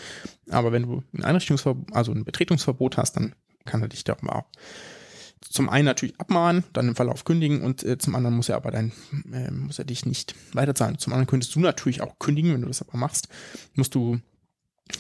[0.50, 3.36] Aber wenn du ein Einrichtungsverbot, also ein Betretungsverbot hast, dann
[3.66, 4.46] kann er dich da auch
[5.42, 8.72] zum einen natürlich abmahnen, dann im Verlauf kündigen und äh, zum anderen muss er aber
[8.72, 8.92] dann,
[9.32, 10.98] äh, muss er dich nicht weiterzahlen.
[10.98, 13.28] Zum anderen könntest du natürlich auch kündigen, wenn du das aber machst,
[13.76, 14.20] musst du,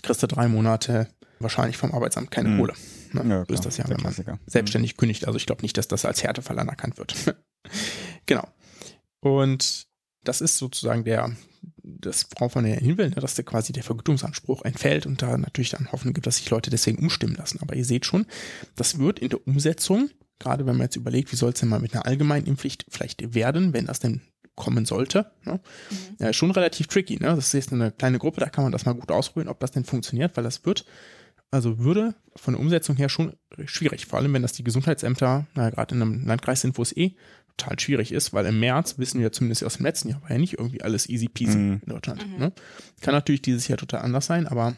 [0.03, 1.07] kriegst du drei Monate
[1.39, 2.59] wahrscheinlich vom Arbeitsamt keine mhm.
[2.59, 2.73] Kohle.
[3.13, 3.23] Ne?
[3.27, 4.39] Ja, so ist das ja, wenn man Klassiker.
[4.45, 5.27] selbstständig kündigt.
[5.27, 7.15] Also ich glaube nicht, dass das als Härtefall anerkannt wird.
[8.27, 8.47] genau.
[9.19, 9.87] Und
[10.23, 11.35] das ist sozusagen der,
[11.83, 15.71] das worauf man ja hin will, dass der quasi der Vergütungsanspruch entfällt und da natürlich
[15.71, 17.59] dann Hoffnung gibt, dass sich Leute deswegen umstimmen lassen.
[17.61, 18.25] Aber ihr seht schon,
[18.75, 20.09] das wird in der Umsetzung,
[20.39, 23.33] gerade wenn man jetzt überlegt, wie soll es denn mal mit einer allgemeinen Impfpflicht vielleicht
[23.33, 24.21] werden, wenn das denn
[24.55, 25.59] kommen sollte, ne?
[25.89, 25.95] mhm.
[26.19, 27.17] ja, schon relativ tricky.
[27.17, 27.27] Ne?
[27.27, 29.71] Das ist jetzt eine kleine Gruppe, da kann man das mal gut ausprobieren, ob das
[29.71, 30.85] denn funktioniert, weil das wird
[31.51, 33.33] also würde von der Umsetzung her schon
[33.65, 36.95] schwierig, vor allem wenn das die Gesundheitsämter, naja, gerade in einem Landkreis sind, wo es
[36.95, 37.15] eh
[37.57, 40.37] total schwierig ist, weil im März, wissen wir zumindest aus dem letzten Jahr, war ja
[40.37, 41.81] nicht irgendwie alles easy peasy mhm.
[41.85, 42.27] in Deutschland.
[42.27, 42.37] Mhm.
[42.37, 42.51] Ne?
[43.01, 44.75] Kann natürlich dieses Jahr total anders sein, aber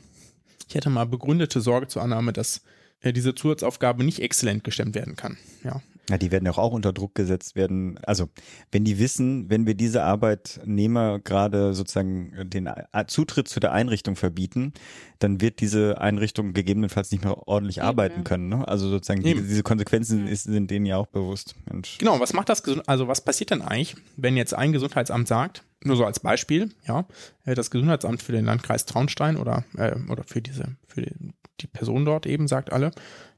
[0.68, 2.62] ich hätte mal begründete Sorge zur Annahme, dass
[3.02, 5.38] äh, diese Zusatzaufgabe nicht exzellent gestemmt werden kann.
[5.63, 5.82] Ja.
[6.10, 8.00] Ja, die werden auch, auch unter Druck gesetzt werden.
[8.00, 8.30] Also,
[8.72, 12.69] wenn die wissen, wenn wir diese Arbeitnehmer gerade sozusagen den
[13.08, 14.74] Zutritt zu der Einrichtung verbieten,
[15.19, 18.24] dann wird diese Einrichtung gegebenenfalls nicht mehr ordentlich Eben, arbeiten ja.
[18.24, 18.50] können.
[18.50, 18.67] Ne?
[18.67, 21.56] Also sozusagen die, diese Konsequenzen ist, sind denen ja auch bewusst.
[21.72, 21.98] Mensch.
[22.00, 25.95] Genau, was macht das, also was passiert denn eigentlich, wenn jetzt ein Gesundheitsamt sagt, nur
[25.95, 27.06] so als Beispiel, ja,
[27.45, 31.13] äh, das Gesundheitsamt für den Landkreis Traunstein oder, äh, oder für diese, für die,
[31.62, 32.91] die Person dort eben sagt alle,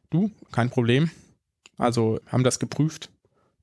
[0.10, 1.10] du, kein Problem,
[1.78, 3.10] also haben das geprüft.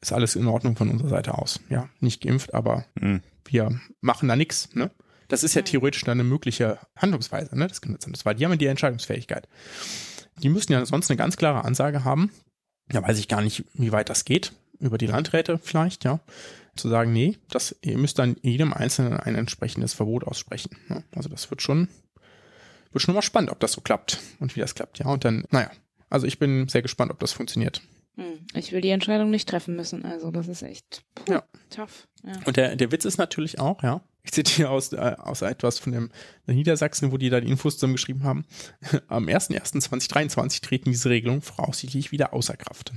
[0.01, 1.61] Ist alles in Ordnung von unserer Seite aus.
[1.69, 3.21] Ja, nicht geimpft, aber mhm.
[3.45, 4.75] wir machen da nichts.
[4.75, 4.91] Ne?
[5.29, 7.67] Das ist ja theoretisch dann eine mögliche Handlungsweise, ne?
[7.67, 9.49] Das Gesundheitsamtes, weil die haben ja die Entscheidungsfähigkeit.
[10.43, 12.31] Die müssen ja sonst eine ganz klare Ansage haben.
[12.93, 14.53] Ja, weiß ich gar nicht, wie weit das geht.
[14.81, 16.21] Über die Landräte vielleicht, ja.
[16.77, 20.77] Zu sagen, nee, das, ihr müsst dann jedem Einzelnen ein entsprechendes Verbot aussprechen.
[20.89, 21.03] Ne?
[21.15, 21.89] Also das wird schon,
[22.93, 25.07] wird schon mal spannend, ob das so klappt und wie das klappt, ja.
[25.07, 25.71] Und dann, naja,
[26.09, 27.83] also ich bin sehr gespannt, ob das funktioniert.
[28.19, 30.05] Hm, ich will die Entscheidung nicht treffen müssen.
[30.05, 31.45] Also das ist echt puh, ja.
[31.71, 32.09] tough.
[32.25, 32.33] Ja.
[32.47, 35.93] Und der, der Witz ist natürlich auch, ja, ich zitiere aus, äh, aus etwas von
[35.93, 36.11] dem
[36.47, 38.45] Niedersachsen, wo die da die Infos zusammengeschrieben haben.
[39.09, 42.93] Am 01.01.2023 treten diese Regelungen voraussichtlich wieder außer Kraft.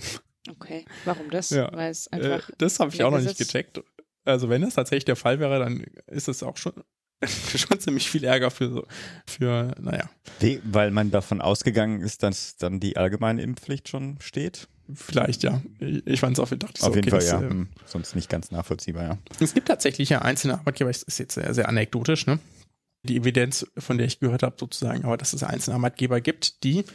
[0.50, 1.52] Okay, warum das?
[1.52, 1.72] Ja.
[1.72, 3.80] Weil es einfach äh, das habe ich auch noch nicht gecheckt.
[4.26, 6.74] Also wenn das tatsächlich der Fall wäre, dann ist es auch schon
[7.56, 8.88] schon ziemlich viel Ärger für so,
[9.28, 10.10] für, naja.
[10.64, 14.68] Weil man davon ausgegangen ist, dass dann die allgemeine Impfpflicht schon steht?
[14.96, 15.62] Vielleicht, ja.
[15.80, 17.62] Ich fand es auf, dachte ich so, Auf jeden okay, Fall, das, ja.
[17.62, 19.18] Äh, Sonst nicht ganz nachvollziehbar, ja.
[19.40, 22.40] Es gibt tatsächlich ja einzelne Arbeitgeber, das ist jetzt sehr, sehr anekdotisch, ne?
[23.04, 26.86] Die Evidenz, von der ich gehört habe, sozusagen, aber dass es einzelne Arbeitgeber gibt, die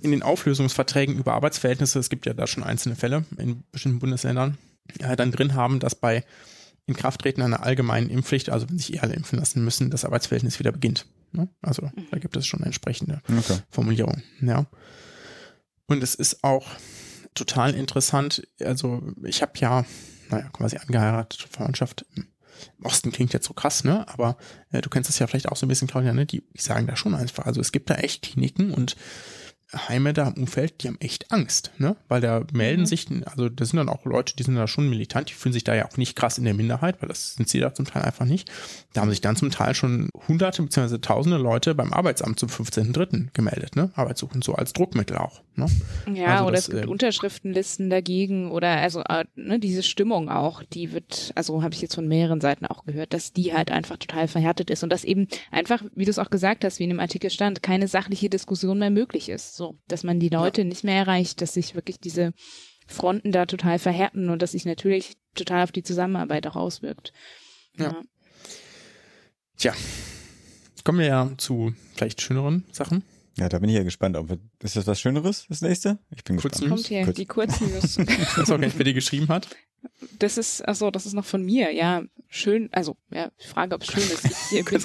[0.00, 4.58] in den Auflösungsverträgen über Arbeitsverhältnisse, es gibt ja da schon einzelne Fälle in bestimmten Bundesländern,
[5.00, 6.24] ja, dann drin haben, dass bei
[6.86, 10.72] Inkrafttreten einer allgemeinen Impfpflicht, also wenn sich eh alle impfen lassen müssen, das Arbeitsverhältnis wieder
[10.72, 11.06] beginnt.
[11.32, 11.48] Ne?
[11.62, 13.58] Also da gibt es schon entsprechende okay.
[13.70, 14.22] Formulierung.
[14.40, 14.66] Ja.
[15.86, 16.66] Und es ist auch
[17.34, 18.46] total interessant.
[18.60, 19.84] Also ich habe ja,
[20.30, 22.26] naja, quasi angeheiratet, Verwandtschaft im
[22.84, 24.06] Osten klingt jetzt so krass, ne?
[24.08, 24.36] Aber
[24.70, 26.26] äh, du kennst es ja vielleicht auch so ein bisschen, Claudia, ne?
[26.26, 27.46] Die, die sagen da schon einfach.
[27.46, 28.96] Also es gibt da echt Kliniken und
[29.74, 31.96] Heime da im Umfeld, die haben echt Angst, ne?
[32.08, 32.86] Weil da melden Mhm.
[32.86, 35.64] sich, also das sind dann auch Leute, die sind da schon militant, die fühlen sich
[35.64, 38.02] da ja auch nicht krass in der Minderheit, weil das sind sie da zum Teil
[38.02, 38.50] einfach nicht.
[38.92, 40.98] Da haben sich dann zum Teil schon hunderte bzw.
[40.98, 43.30] tausende Leute beim Arbeitsamt zum 15.3.
[43.32, 43.90] gemeldet, ne?
[43.94, 45.66] Arbeitssuchend so als Druckmittel auch, ne?
[46.14, 50.28] Ja, Also oder das, es gibt ähm, Unterschriftenlisten dagegen oder also äh, ne, diese Stimmung
[50.28, 53.70] auch, die wird, also habe ich jetzt von mehreren Seiten auch gehört, dass die halt
[53.70, 56.84] einfach total verhärtet ist und dass eben einfach, wie du es auch gesagt hast, wie
[56.84, 59.56] in dem Artikel stand, keine sachliche Diskussion mehr möglich ist.
[59.56, 62.32] So, dass man die Leute nicht mehr erreicht, dass sich wirklich diese
[62.86, 67.12] Fronten da total verhärten und dass sich natürlich total auf die Zusammenarbeit auch auswirkt.
[67.78, 68.02] Ja.
[69.56, 69.72] Tja.
[70.84, 73.04] Kommen wir ja zu vielleicht schöneren Sachen.
[73.38, 74.16] Ja, da bin ich ja gespannt.
[74.16, 75.98] Ob wir, ist das was Schöneres, das nächste?
[76.14, 76.74] Ich bin Kurz gespannt.
[76.74, 77.16] Kommt hier Kurz.
[77.16, 77.98] die Kurznews.
[77.98, 79.48] Ich weiß auch gar nicht, wer die geschrieben hat.
[80.18, 82.02] Das ist, achso, das ist noch von mir, ja.
[82.28, 84.24] Schön, also, ja, ich frage, ob es schön ist.
[84.24, 84.80] Ich, hier bin,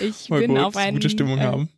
[0.00, 1.68] ich Mal bin auf einen gute Stimmung äh, haben.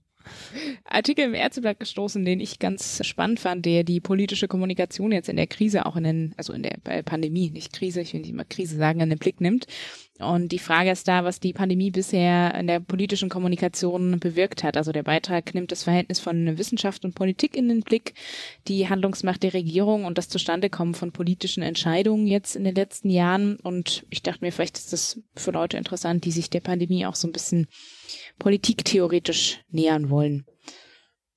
[0.84, 5.36] Artikel im Ärzteblatt gestoßen, den ich ganz spannend fand, der die politische Kommunikation jetzt in
[5.36, 8.44] der Krise auch in den, also in der Pandemie, nicht Krise, ich will nicht immer
[8.44, 9.66] Krise sagen, in den Blick nimmt.
[10.20, 14.76] Und die Frage ist da, was die Pandemie bisher in der politischen Kommunikation bewirkt hat.
[14.76, 18.14] Also der Beitrag nimmt das Verhältnis von Wissenschaft und Politik in den Blick,
[18.68, 23.56] die Handlungsmacht der Regierung und das Zustandekommen von politischen Entscheidungen jetzt in den letzten Jahren.
[23.56, 27.16] Und ich dachte mir, vielleicht ist das für Leute interessant, die sich der Pandemie auch
[27.16, 27.66] so ein bisschen
[28.38, 30.46] politiktheoretisch nähern wollen.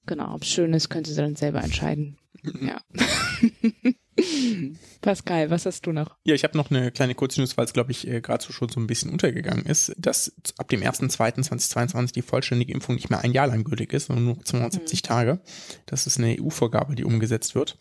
[0.06, 2.18] Genau, ob es schön ist, können Sie dann selber entscheiden.
[2.62, 2.82] Ja.
[5.02, 6.18] Pascal, was hast du noch?
[6.24, 8.70] Ja, ich habe noch eine kleine Kurznews, weil es, glaube ich, äh, gerade so schon
[8.70, 13.32] so ein bisschen untergegangen ist, dass ab dem 1.2.2022 die vollständige Impfung nicht mehr ein
[13.32, 15.40] Jahr lang gültig ist, sondern nur 270 Tage.
[15.86, 17.78] Das ist eine EU-Vorgabe, die umgesetzt wird.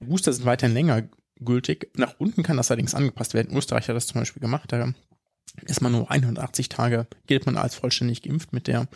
[0.00, 1.08] Booster sind weiterhin länger
[1.40, 1.90] gültig.
[1.94, 3.56] Nach unten kann das allerdings angepasst werden.
[3.56, 4.72] Österreich hat das zum Beispiel gemacht.
[4.72, 4.92] Da
[5.62, 8.88] ist man nur 180 Tage, gilt man als vollständig geimpft mit der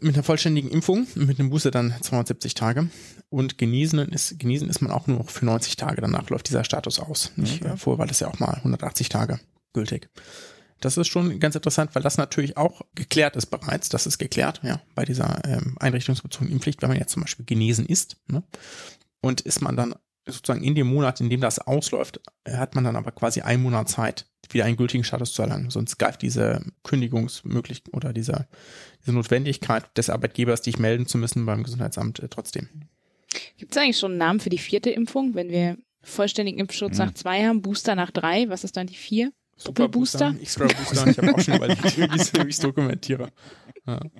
[0.00, 2.88] mit einer vollständigen Impfung, mit einem Booster dann 270 Tage.
[3.28, 6.00] Und genesen ist, genesen ist man auch nur noch für 90 Tage.
[6.00, 7.32] Danach läuft dieser Status aus.
[7.36, 9.40] Nicht, äh, Vorher war das ja auch mal 180 Tage
[9.72, 10.08] gültig.
[10.80, 13.88] Das ist schon ganz interessant, weil das natürlich auch geklärt ist bereits.
[13.88, 17.84] Das ist geklärt, ja, bei dieser ähm, einrichtungsbezogenen Impfpflicht, wenn man jetzt zum Beispiel genesen
[17.84, 18.16] ist.
[18.28, 18.42] Ne?
[19.20, 19.94] Und ist man dann
[20.30, 23.88] sozusagen in dem Monat, in dem das ausläuft, hat man dann aber quasi einen Monat
[23.88, 25.70] Zeit, wieder einen gültigen Status zu erlangen.
[25.70, 28.48] Sonst greift diese Kündigungsmöglichkeit oder diese,
[29.00, 32.68] diese Notwendigkeit des Arbeitgebers, dich melden zu müssen beim Gesundheitsamt äh, trotzdem.
[33.56, 37.14] Gibt es eigentlich schon einen Namen für die vierte Impfung, wenn wir vollständigen Impfschutz nach
[37.14, 38.48] zwei haben, Booster nach drei?
[38.48, 39.32] Was ist dann die vier?
[39.56, 40.34] Extra Booster.
[40.40, 43.30] Ich habe auch schon überlegt, wie ich es dokumentiere.
[43.86, 44.00] Ja.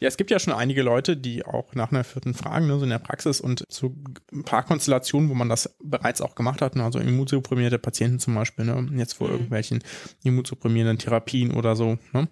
[0.00, 2.84] Ja, es gibt ja schon einige Leute, die auch nach einer vierten fragen, ne, so
[2.84, 3.94] in der Praxis und so
[4.32, 8.34] ein paar Konstellationen, wo man das bereits auch gemacht hat, ne, also immunsupprimierte Patienten zum
[8.34, 9.34] Beispiel, ne, jetzt vor Mhm.
[9.34, 9.82] irgendwelchen
[10.22, 12.28] immunsupprimierenden Therapien oder so, ne,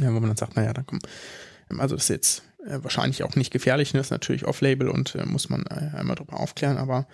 [0.00, 1.00] ja, wo man dann sagt, naja, dann komm,
[1.78, 5.24] also das ist jetzt äh, wahrscheinlich auch nicht gefährlich, ne, ist natürlich off-label und äh,
[5.26, 7.08] muss man äh, einmal drüber aufklären, aber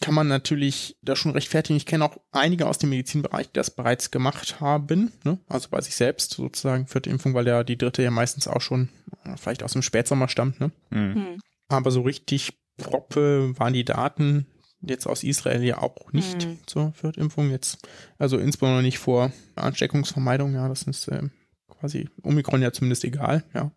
[0.00, 1.76] kann man natürlich da schon rechtfertigen.
[1.76, 5.38] Ich kenne auch einige aus dem Medizinbereich, die das bereits gemacht haben, ne?
[5.48, 8.88] also bei sich selbst sozusagen vierte Impfung, weil ja die dritte ja meistens auch schon
[9.24, 10.60] äh, vielleicht aus dem Spätsommer stammt.
[10.60, 10.72] Ne?
[10.90, 11.14] Mhm.
[11.14, 11.40] Hm.
[11.68, 14.46] Aber so richtig proppe waren die Daten
[14.80, 16.58] jetzt aus Israel ja auch nicht Mhm.
[16.66, 17.78] zur Viertimpfung jetzt.
[18.18, 21.22] Also insbesondere nicht vor Ansteckungsvermeidung, ja, das ist äh,
[21.68, 23.70] quasi Omikron ja zumindest egal, ja.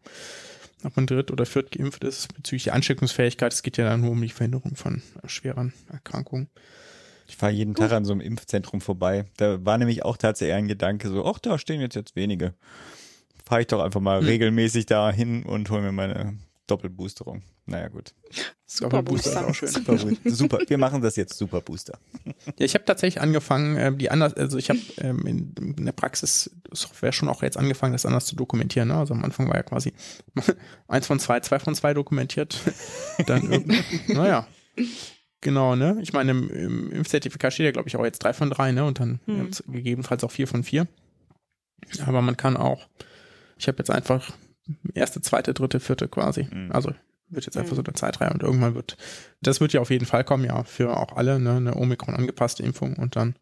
[0.83, 4.11] Ob man dritt oder viert geimpft ist, bezüglich der Ansteckungsfähigkeit, es geht ja dann nur
[4.11, 6.49] um die Verhinderung von schweren Erkrankungen.
[7.27, 9.25] Ich fahre jeden Tag an so einem Impfzentrum vorbei.
[9.37, 12.53] Da war nämlich auch tatsächlich ein Gedanke so, ach, da stehen jetzt jetzt wenige.
[13.45, 14.27] Fahre ich doch einfach mal Hm.
[14.27, 16.37] regelmäßig da hin und hole mir meine
[16.67, 17.41] Doppelboosterung.
[17.69, 18.13] Naja, gut.
[18.65, 19.47] Super Booster ist Booster.
[19.49, 19.67] auch schön.
[19.69, 20.29] Super, Booster.
[20.31, 20.59] super.
[20.67, 21.99] Wir machen das jetzt Super Booster.
[22.25, 26.49] Ja, ich habe tatsächlich angefangen, ähm, die anders, also ich habe ähm, in, der Praxis
[26.71, 28.87] Software schon auch jetzt angefangen, das anders zu dokumentieren.
[28.87, 28.95] Ne?
[28.95, 29.93] Also am Anfang war ja quasi
[30.87, 32.57] eins von zwei, zwei von zwei dokumentiert.
[33.25, 33.65] Dann
[34.07, 34.47] naja.
[35.41, 35.97] Genau, ne?
[36.01, 38.85] Ich meine, im, im Impfzertifikat steht ja, glaube ich, auch jetzt drei von drei, ne?
[38.85, 39.51] Und dann Hm.
[39.67, 40.87] gegebenenfalls auch vier von vier.
[42.05, 42.87] Aber man kann auch,
[43.57, 44.31] ich habe jetzt einfach
[44.93, 46.47] erste, zweite, dritte, vierte quasi.
[46.51, 46.71] Mhm.
[46.71, 46.91] Also
[47.29, 47.75] wird jetzt einfach Mhm.
[47.77, 48.97] so eine Zeitreihe und irgendwann wird,
[49.41, 52.63] das wird ja auf jeden Fall kommen, ja, für auch alle, ne, eine Omikron angepasste
[52.63, 53.35] Impfung und dann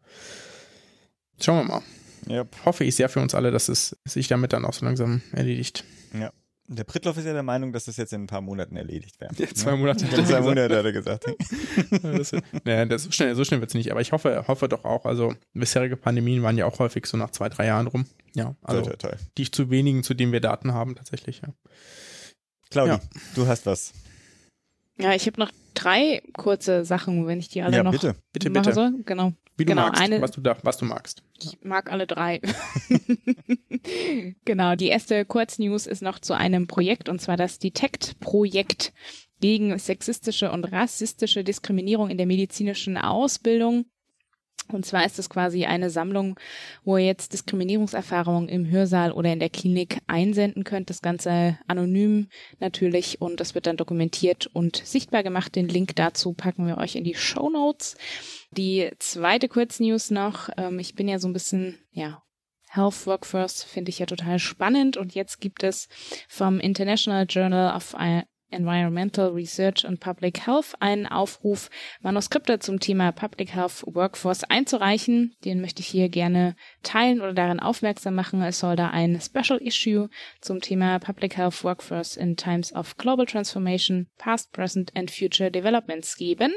[1.42, 1.82] schauen wir mal.
[2.28, 2.46] Ja.
[2.66, 5.84] Hoffe ich sehr für uns alle, dass es sich damit dann auch so langsam erledigt.
[6.68, 9.32] Der Prittloff ist ja der Meinung, dass das jetzt in ein paar Monaten erledigt wäre.
[9.38, 10.04] Ja, zwei Monate.
[10.06, 11.26] In zwei Monate hat er gesagt.
[12.02, 12.32] das,
[12.64, 15.36] naja, das, so schnell, so schnell wird's nicht, aber ich hoffe, hoffe doch auch, also
[15.54, 18.08] bisherige Pandemien waren ja auch häufig so nach zwei, drei Jahren rum.
[18.34, 19.18] Ja, also Toi, toi, toi.
[19.38, 21.54] die zu wenigen, zu denen wir Daten haben, tatsächlich, ja.
[22.76, 23.00] Claudi, Ja.
[23.36, 23.94] du hast was.
[24.98, 28.16] Ja, ich habe noch drei kurze Sachen, wenn ich die alle ja, noch bitte.
[28.34, 28.76] Bitte, machen bitte.
[28.76, 28.94] soll.
[29.06, 29.32] Genau.
[29.56, 31.24] Wie du genau, magst, eine, was, du da, was du magst.
[31.42, 32.42] Ich mag alle drei.
[34.46, 38.92] genau, die erste Kurznews ist noch zu einem Projekt, und zwar das Detect-Projekt
[39.40, 43.86] gegen sexistische und rassistische Diskriminierung in der medizinischen Ausbildung.
[44.68, 46.40] Und zwar ist es quasi eine Sammlung,
[46.84, 50.90] wo ihr jetzt Diskriminierungserfahrungen im Hörsaal oder in der Klinik einsenden könnt.
[50.90, 52.28] Das Ganze anonym
[52.60, 55.56] natürlich und das wird dann dokumentiert und sichtbar gemacht.
[55.56, 57.96] Den Link dazu packen wir euch in die Show Notes.
[58.52, 60.50] Die zweite Kurznews noch.
[60.58, 62.24] Ähm, ich bin ja so ein bisschen, ja,
[62.70, 65.88] Health Workforce finde ich ja total spannend und jetzt gibt es
[66.28, 67.96] vom International Journal of
[68.52, 75.36] Environmental Research and Public Health einen Aufruf, Manuskripte zum Thema Public Health Workforce einzureichen.
[75.44, 78.42] Den möchte ich hier gerne teilen oder daran aufmerksam machen.
[78.42, 80.10] Es soll da ein Special Issue
[80.42, 86.18] zum Thema Public Health Workforce in Times of Global Transformation, Past, Present and Future Developments
[86.18, 86.54] geben.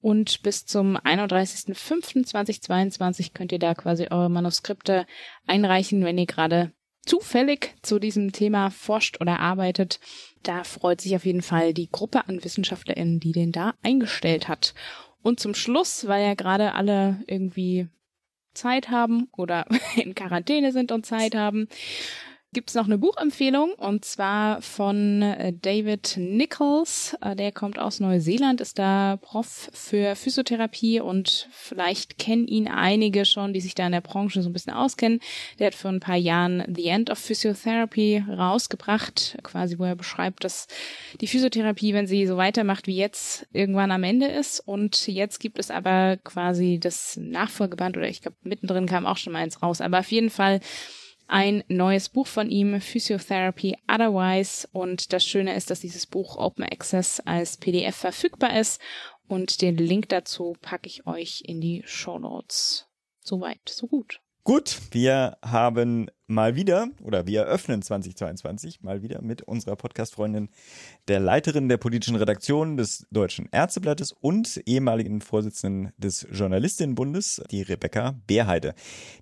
[0.00, 5.06] Und bis zum 31.05.2022 könnt ihr da quasi eure Manuskripte
[5.46, 6.72] einreichen, wenn ihr gerade
[7.08, 9.98] zufällig zu diesem Thema forscht oder arbeitet.
[10.42, 14.74] Da freut sich auf jeden Fall die Gruppe an WissenschaftlerInnen, die den da eingestellt hat.
[15.22, 17.88] Und zum Schluss, weil ja gerade alle irgendwie
[18.54, 21.68] Zeit haben oder in Quarantäne sind und Zeit haben,
[22.52, 27.14] gibt es noch eine Buchempfehlung und zwar von äh, David Nichols.
[27.20, 33.26] Äh, der kommt aus Neuseeland, ist da Prof für Physiotherapie und vielleicht kennen ihn einige
[33.26, 35.20] schon, die sich da in der Branche so ein bisschen auskennen.
[35.58, 40.42] Der hat vor ein paar Jahren The End of Physiotherapy rausgebracht, quasi wo er beschreibt,
[40.44, 40.68] dass
[41.20, 44.60] die Physiotherapie, wenn sie so weitermacht wie jetzt, irgendwann am Ende ist.
[44.60, 49.34] Und jetzt gibt es aber quasi das Nachfolgeband oder ich glaube mittendrin kam auch schon
[49.34, 49.82] mal eins raus.
[49.82, 50.60] Aber auf jeden Fall
[51.28, 54.66] ein neues Buch von ihm, Physiotherapy Otherwise.
[54.72, 58.80] Und das Schöne ist, dass dieses Buch Open Access als PDF verfügbar ist.
[59.28, 62.86] Und den Link dazu packe ich euch in die Show Notes.
[63.20, 64.20] Soweit, so gut.
[64.42, 70.50] Gut, wir haben mal wieder oder wir eröffnen 2022 mal wieder mit unserer Podcast-Freundin,
[71.08, 78.14] der Leiterin der politischen Redaktion des Deutschen Ärzteblattes und ehemaligen Vorsitzenden des Journalistinnenbundes, die Rebecca
[78.26, 78.74] Beerheide.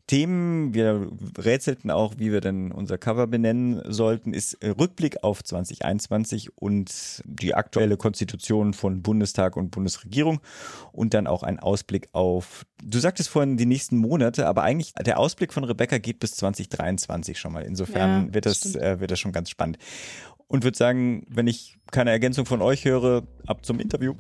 [0.09, 6.59] Themen, wir rätselten auch, wie wir denn unser Cover benennen sollten, ist Rückblick auf 2021
[6.59, 10.41] und die aktuelle Konstitution von Bundestag und Bundesregierung
[10.91, 15.21] und dann auch ein Ausblick auf, du sagtest vorhin die nächsten Monate, aber eigentlich der
[15.21, 16.96] Ausblick von Rebecca geht bis 2023.
[16.97, 17.63] 23 schon mal.
[17.63, 19.79] Insofern ja, wird, das, äh, wird das schon ganz spannend.
[20.49, 24.15] Und würde sagen, wenn ich keine Ergänzung von euch höre, ab zum Interview.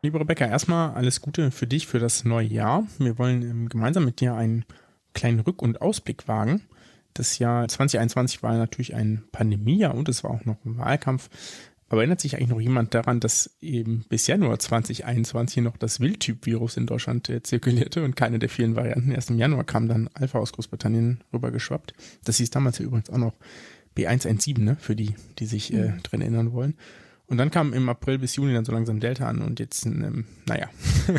[0.00, 2.86] Liebe Rebecca, erstmal alles Gute für dich für das neue Jahr.
[2.98, 4.64] Wir wollen ähm, gemeinsam mit dir einen
[5.12, 6.62] kleinen Rück- und Ausblick wagen.
[7.14, 11.28] Das Jahr 2021 war natürlich ein Pandemiejahr und es war auch noch ein Wahlkampf.
[11.88, 16.76] Aber erinnert sich eigentlich noch jemand daran, dass eben bis Januar 2021 noch das Wildtyp-Virus
[16.76, 19.10] in Deutschland äh, zirkulierte und keine der vielen Varianten?
[19.10, 21.94] Erst im Januar kam dann Alpha aus Großbritannien rübergeschwappt.
[22.24, 23.34] Das hieß damals ja übrigens auch noch
[23.96, 24.76] B117, ne?
[24.78, 26.02] für die, die sich äh, mhm.
[26.02, 26.74] dran erinnern wollen.
[27.26, 30.24] Und dann kam im April bis Juni dann so langsam Delta an und jetzt, ähm,
[30.46, 30.68] naja.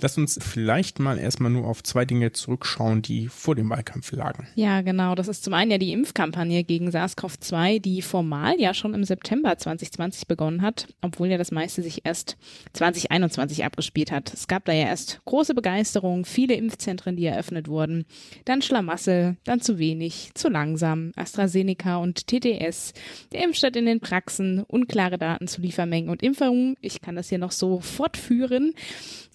[0.00, 4.46] Lass uns vielleicht mal erstmal nur auf zwei Dinge zurückschauen, die vor dem Wahlkampf lagen.
[4.54, 5.14] Ja, genau.
[5.14, 9.56] Das ist zum einen ja die Impfkampagne gegen SARS-CoV-2, die formal ja schon im September
[9.56, 12.36] 2020 begonnen hat, obwohl ja das meiste sich erst
[12.74, 14.32] 2021 abgespielt hat.
[14.32, 18.04] Es gab da ja erst große Begeisterung, viele Impfzentren, die eröffnet wurden,
[18.44, 22.92] dann Schlamassel, dann zu wenig, zu langsam, AstraZeneca und TTS,
[23.32, 26.76] der Impfstadt in den Praxen, unklar klare Daten zu Liefermengen und Impfungen.
[26.80, 28.74] Ich kann das hier noch so fortführen.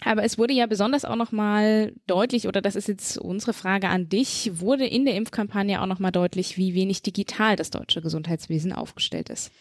[0.04, 4.09] Aber es wurde ja besonders auch nochmal deutlich, oder das ist jetzt unsere Frage an
[4.09, 9.29] dich, wurde in der Impfkampagne auch nochmal deutlich, wie wenig digital das deutsche Gesundheitswesen aufgestellt
[9.29, 9.51] ist.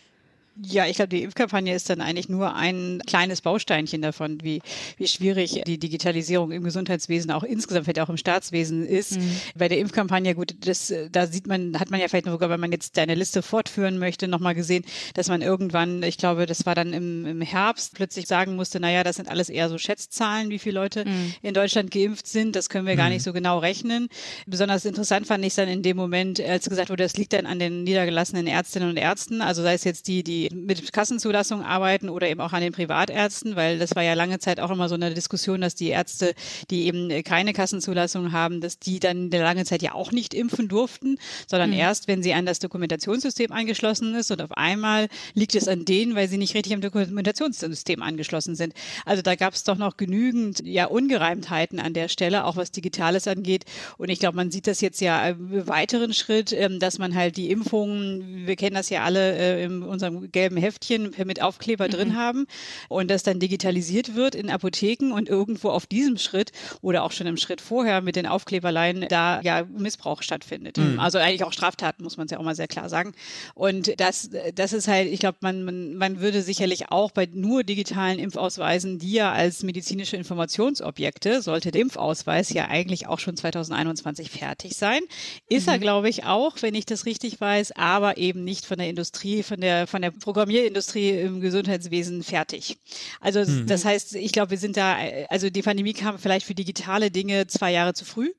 [0.61, 4.61] Ja, ich glaube, die Impfkampagne ist dann eigentlich nur ein kleines Bausteinchen davon, wie,
[4.99, 9.19] wie schwierig die Digitalisierung im Gesundheitswesen auch insgesamt, vielleicht auch im Staatswesen ist.
[9.19, 9.41] Mhm.
[9.57, 12.71] Bei der Impfkampagne, gut, das, da sieht man, hat man ja vielleicht sogar, wenn man
[12.71, 14.85] jetzt deine Liste fortführen möchte, nochmal gesehen,
[15.15, 19.05] dass man irgendwann, ich glaube, das war dann im, im Herbst, plötzlich sagen musste, naja,
[19.05, 21.35] das sind alles eher so Schätzzahlen, wie viele Leute mhm.
[21.41, 22.57] in Deutschland geimpft sind.
[22.57, 22.99] Das können wir mhm.
[22.99, 24.09] gar nicht so genau rechnen.
[24.47, 27.59] Besonders interessant fand ich dann in dem Moment, als gesagt wurde, das liegt dann an
[27.59, 32.09] den niedergelassenen Ärztinnen und Ärzten, also sei es jetzt die, die die mit Kassenzulassung arbeiten
[32.09, 34.95] oder eben auch an den Privatärzten, weil das war ja lange Zeit auch immer so
[34.95, 36.35] eine Diskussion, dass die Ärzte,
[36.71, 40.69] die eben keine Kassenzulassung haben, dass die dann der lange Zeit ja auch nicht impfen
[40.69, 41.77] durften, sondern mhm.
[41.77, 46.15] erst, wenn sie an das Dokumentationssystem angeschlossen ist und auf einmal liegt es an denen,
[46.15, 48.75] weil sie nicht richtig am Dokumentationssystem angeschlossen sind.
[49.05, 53.27] Also da gab es doch noch genügend ja Ungereimtheiten an der Stelle, auch was Digitales
[53.29, 53.65] angeht.
[53.99, 57.37] Und ich glaube, man sieht das jetzt ja im weiteren Schritt, ähm, dass man halt
[57.37, 61.91] die Impfungen, wir kennen das ja alle äh, in unserem gelben Heftchen mit Aufkleber mhm.
[61.91, 62.47] drin haben
[62.89, 67.27] und das dann digitalisiert wird in Apotheken und irgendwo auf diesem Schritt oder auch schon
[67.27, 70.79] im Schritt vorher mit den Aufkleberleien da ja Missbrauch stattfindet.
[70.79, 70.99] Mhm.
[70.99, 73.13] Also eigentlich auch Straftaten, muss man es ja auch mal sehr klar sagen.
[73.55, 77.65] Und das, das ist halt, ich glaube, man, man, man würde sicherlich auch bei nur
[77.65, 84.31] digitalen Impfausweisen, die ja als medizinische Informationsobjekte, sollte der Impfausweis ja eigentlich auch schon 2021
[84.31, 85.01] fertig sein.
[85.49, 85.73] Ist mhm.
[85.73, 89.43] er, glaube ich, auch, wenn ich das richtig weiß, aber eben nicht von der Industrie,
[89.43, 92.79] von der, von der Programmierindustrie im Gesundheitswesen fertig.
[93.21, 93.67] Also mhm.
[93.67, 94.97] das heißt, ich glaube, wir sind da,
[95.29, 98.33] also die Pandemie kam vielleicht für digitale Dinge zwei Jahre zu früh.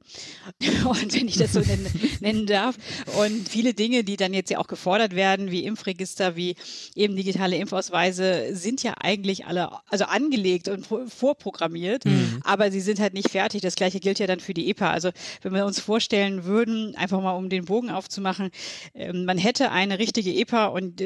[0.85, 1.87] Und wenn ich das so nennen,
[2.21, 2.75] nennen darf.
[3.19, 6.55] Und viele Dinge, die dann jetzt ja auch gefordert werden, wie Impfregister, wie
[6.95, 12.39] eben digitale Impfausweise, sind ja eigentlich alle, also angelegt und vorprogrammiert, mhm.
[12.43, 13.61] aber sie sind halt nicht fertig.
[13.61, 14.91] Das gleiche gilt ja dann für die EPA.
[14.91, 15.11] Also
[15.41, 18.49] wenn wir uns vorstellen würden, einfach mal um den Bogen aufzumachen,
[18.95, 21.01] ähm, man hätte eine richtige EPA und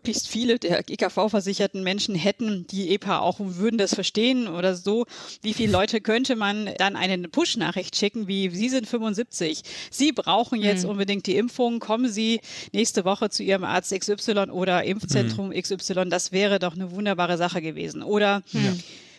[0.00, 5.04] möglichst viele der GKV-versicherten Menschen hätten die EPA auch und würden das verstehen oder so.
[5.42, 10.62] Wie viele Leute könnte man dann eine Push-Nachricht schicken, wie Sie sind 75, Sie brauchen
[10.62, 10.90] jetzt mhm.
[10.90, 12.40] unbedingt die Impfung, kommen Sie
[12.72, 15.60] nächste Woche zu Ihrem Arzt XY oder Impfzentrum mhm.
[15.60, 16.08] XY.
[16.08, 18.02] Das wäre doch eine wunderbare Sache gewesen.
[18.02, 18.60] Oder ja.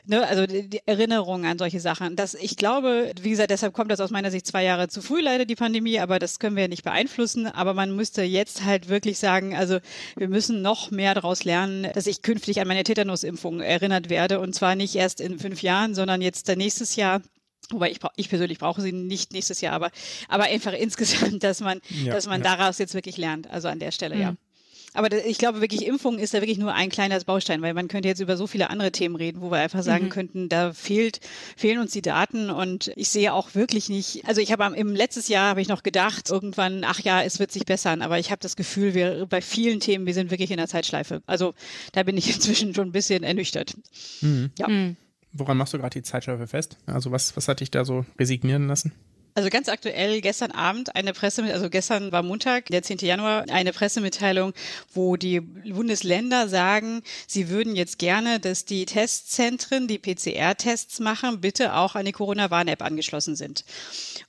[0.06, 2.16] Ne, also die Erinnerung an solche Sachen.
[2.16, 5.22] Das, ich glaube, wie gesagt, deshalb kommt das aus meiner Sicht zwei Jahre zu früh
[5.22, 7.46] leider die Pandemie, aber das können wir ja nicht beeinflussen.
[7.46, 9.80] Aber man müsste jetzt halt wirklich sagen, also
[10.16, 14.56] wir müssen noch mehr daraus lernen, dass ich künftig an meine Tetanusimpfung erinnert werde und
[14.56, 17.22] zwar nicht erst in fünf Jahren, sondern jetzt nächstes Jahr
[17.70, 19.92] Wobei ich, ich persönlich brauche sie nicht nächstes Jahr, aber,
[20.28, 22.56] aber einfach insgesamt, dass man, ja, dass man ja.
[22.56, 23.50] daraus jetzt wirklich lernt.
[23.50, 24.22] Also an der Stelle, mhm.
[24.22, 24.36] ja.
[24.94, 28.10] Aber ich glaube wirklich, Impfung ist da wirklich nur ein kleiner Baustein, weil man könnte
[28.10, 30.10] jetzt über so viele andere Themen reden, wo wir einfach sagen mhm.
[30.10, 31.22] könnten, da fehlt,
[31.56, 35.30] fehlen uns die Daten und ich sehe auch wirklich nicht, also ich habe im letztes
[35.30, 38.42] Jahr habe ich noch gedacht, irgendwann, ach ja, es wird sich bessern, aber ich habe
[38.42, 41.22] das Gefühl, wir bei vielen Themen, wir sind wirklich in der Zeitschleife.
[41.26, 41.54] Also
[41.94, 43.76] da bin ich inzwischen schon ein bisschen ernüchtert.
[44.20, 44.52] Mhm.
[44.58, 44.68] Ja.
[44.68, 44.98] Mhm.
[45.34, 46.78] Woran machst du gerade die Zeitschleife fest?
[46.86, 48.92] Also was, was hat dich da so resignieren lassen?
[49.34, 53.00] Also ganz aktuell gestern Abend eine Presse, also gestern war Montag, der 10.
[53.00, 54.54] Januar, eine Pressemitteilung,
[54.94, 61.76] wo die Bundesländer sagen, sie würden jetzt gerne, dass die Testzentren, die PCR-Tests machen, bitte
[61.76, 63.66] auch an die Corona-Warn-App angeschlossen sind.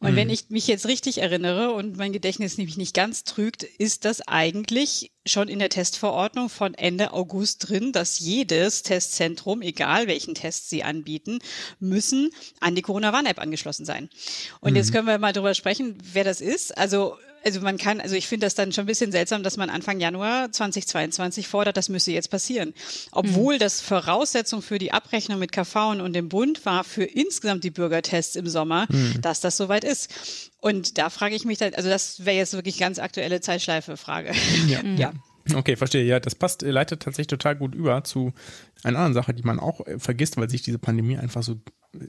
[0.00, 0.16] Und mhm.
[0.16, 4.26] wenn ich mich jetzt richtig erinnere und mein Gedächtnis nämlich nicht ganz trügt, ist das
[4.26, 10.68] eigentlich schon in der Testverordnung von Ende August drin, dass jedes Testzentrum, egal welchen Test
[10.68, 11.38] sie anbieten,
[11.78, 14.10] müssen an die Corona-Warn-App angeschlossen sein.
[14.60, 14.76] Und mhm.
[14.76, 16.76] jetzt können wir mal darüber sprechen, wer das ist.
[16.76, 19.70] Also also man kann, also ich finde das dann schon ein bisschen seltsam, dass man
[19.70, 22.74] Anfang Januar 2022 fordert, das müsse jetzt passieren.
[23.10, 23.58] Obwohl mhm.
[23.58, 28.36] das Voraussetzung für die Abrechnung mit KV und dem Bund war für insgesamt die Bürgertests
[28.36, 29.20] im Sommer, mhm.
[29.20, 30.10] dass das soweit ist.
[30.60, 34.32] Und da frage ich mich dann, also das wäre jetzt wirklich ganz aktuelle Zeitschleife-Frage.
[34.68, 34.82] Ja.
[34.96, 35.12] ja.
[35.54, 36.04] Okay, verstehe.
[36.04, 38.32] Ja, das passt, leitet tatsächlich total gut über zu
[38.82, 41.60] einer anderen Sache, die man auch äh, vergisst, weil sich diese Pandemie einfach so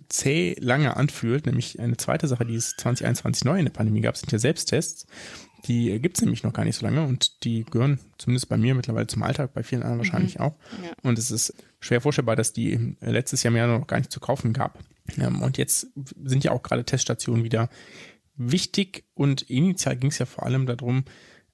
[0.10, 1.46] zäh lange anfühlt.
[1.46, 5.08] Nämlich eine zweite Sache, die es 2021 neu in der Pandemie gab, sind ja Selbsttests.
[5.66, 8.76] Die gibt es nämlich noch gar nicht so lange und die gehören zumindest bei mir
[8.76, 10.42] mittlerweile zum Alltag, bei vielen anderen wahrscheinlich mhm.
[10.42, 10.56] auch.
[10.84, 10.92] Ja.
[11.04, 14.52] Und es ist schwer vorstellbar, dass die letztes Jahr mehr noch gar nicht zu kaufen
[14.52, 14.80] gab.
[15.18, 17.70] Ähm, und jetzt sind ja auch gerade Teststationen wieder
[18.36, 21.06] wichtig und initial ging es ja vor allem darum,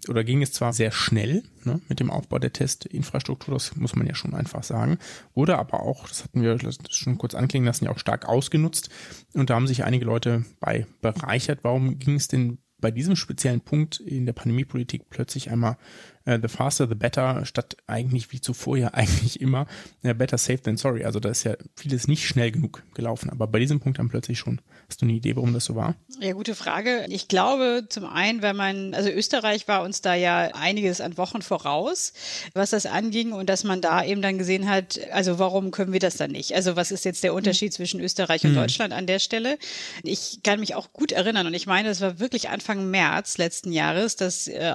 [0.07, 4.07] oder ging es zwar sehr schnell ne, mit dem Aufbau der Testinfrastruktur, das muss man
[4.07, 4.97] ja schon einfach sagen,
[5.33, 6.57] wurde aber auch, das hatten wir
[6.89, 8.89] schon kurz anklingen lassen, ja auch stark ausgenutzt
[9.33, 11.59] und da haben sich einige Leute bei bereichert.
[11.63, 15.77] Warum ging es denn bei diesem speziellen Punkt in der Pandemiepolitik plötzlich einmal
[16.25, 19.67] äh, the faster the better, statt eigentlich wie zuvor ja eigentlich immer
[20.03, 21.03] äh, better safe than sorry.
[21.03, 24.39] Also da ist ja vieles nicht schnell genug gelaufen, aber bei diesem Punkt dann plötzlich
[24.39, 24.61] schon.
[24.87, 25.95] Hast du eine Idee, warum das so war?
[26.19, 27.05] Ja, gute Frage.
[27.09, 31.41] Ich glaube zum einen, wenn man, also Österreich war uns da ja einiges an Wochen
[31.41, 32.13] voraus,
[32.53, 35.99] was das anging und dass man da eben dann gesehen hat, also warum können wir
[35.99, 36.55] das dann nicht?
[36.55, 37.75] Also was ist jetzt der Unterschied mhm.
[37.75, 38.55] zwischen Österreich und mhm.
[38.55, 39.57] Deutschland an der Stelle?
[40.03, 43.71] Ich kann mich auch gut erinnern und ich meine, es war wirklich Anfang März letzten
[43.71, 44.73] Jahres, dass äh,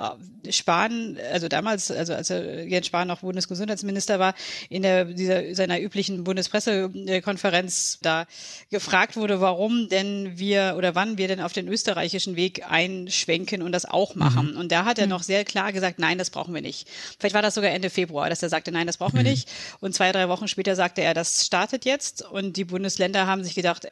[0.50, 4.34] Spahn, also damals, also als Jens Spahn noch Bundesgesundheitsminister war,
[4.68, 8.26] in der dieser seiner üblichen Bundespressekonferenz da
[8.70, 13.72] gefragt wurde, warum denn wir oder wann wir denn auf den österreichischen Weg einschwenken und
[13.72, 14.52] das auch machen.
[14.52, 14.58] Mhm.
[14.58, 15.10] Und da hat er mhm.
[15.10, 16.88] noch sehr klar gesagt, nein, das brauchen wir nicht.
[17.18, 19.30] Vielleicht war das sogar Ende Februar, dass er sagte, nein, das brauchen wir mhm.
[19.30, 19.48] nicht.
[19.80, 22.22] Und zwei, drei Wochen später sagte er, das startet jetzt.
[22.22, 23.88] Und die Bundesländer haben sich gedacht,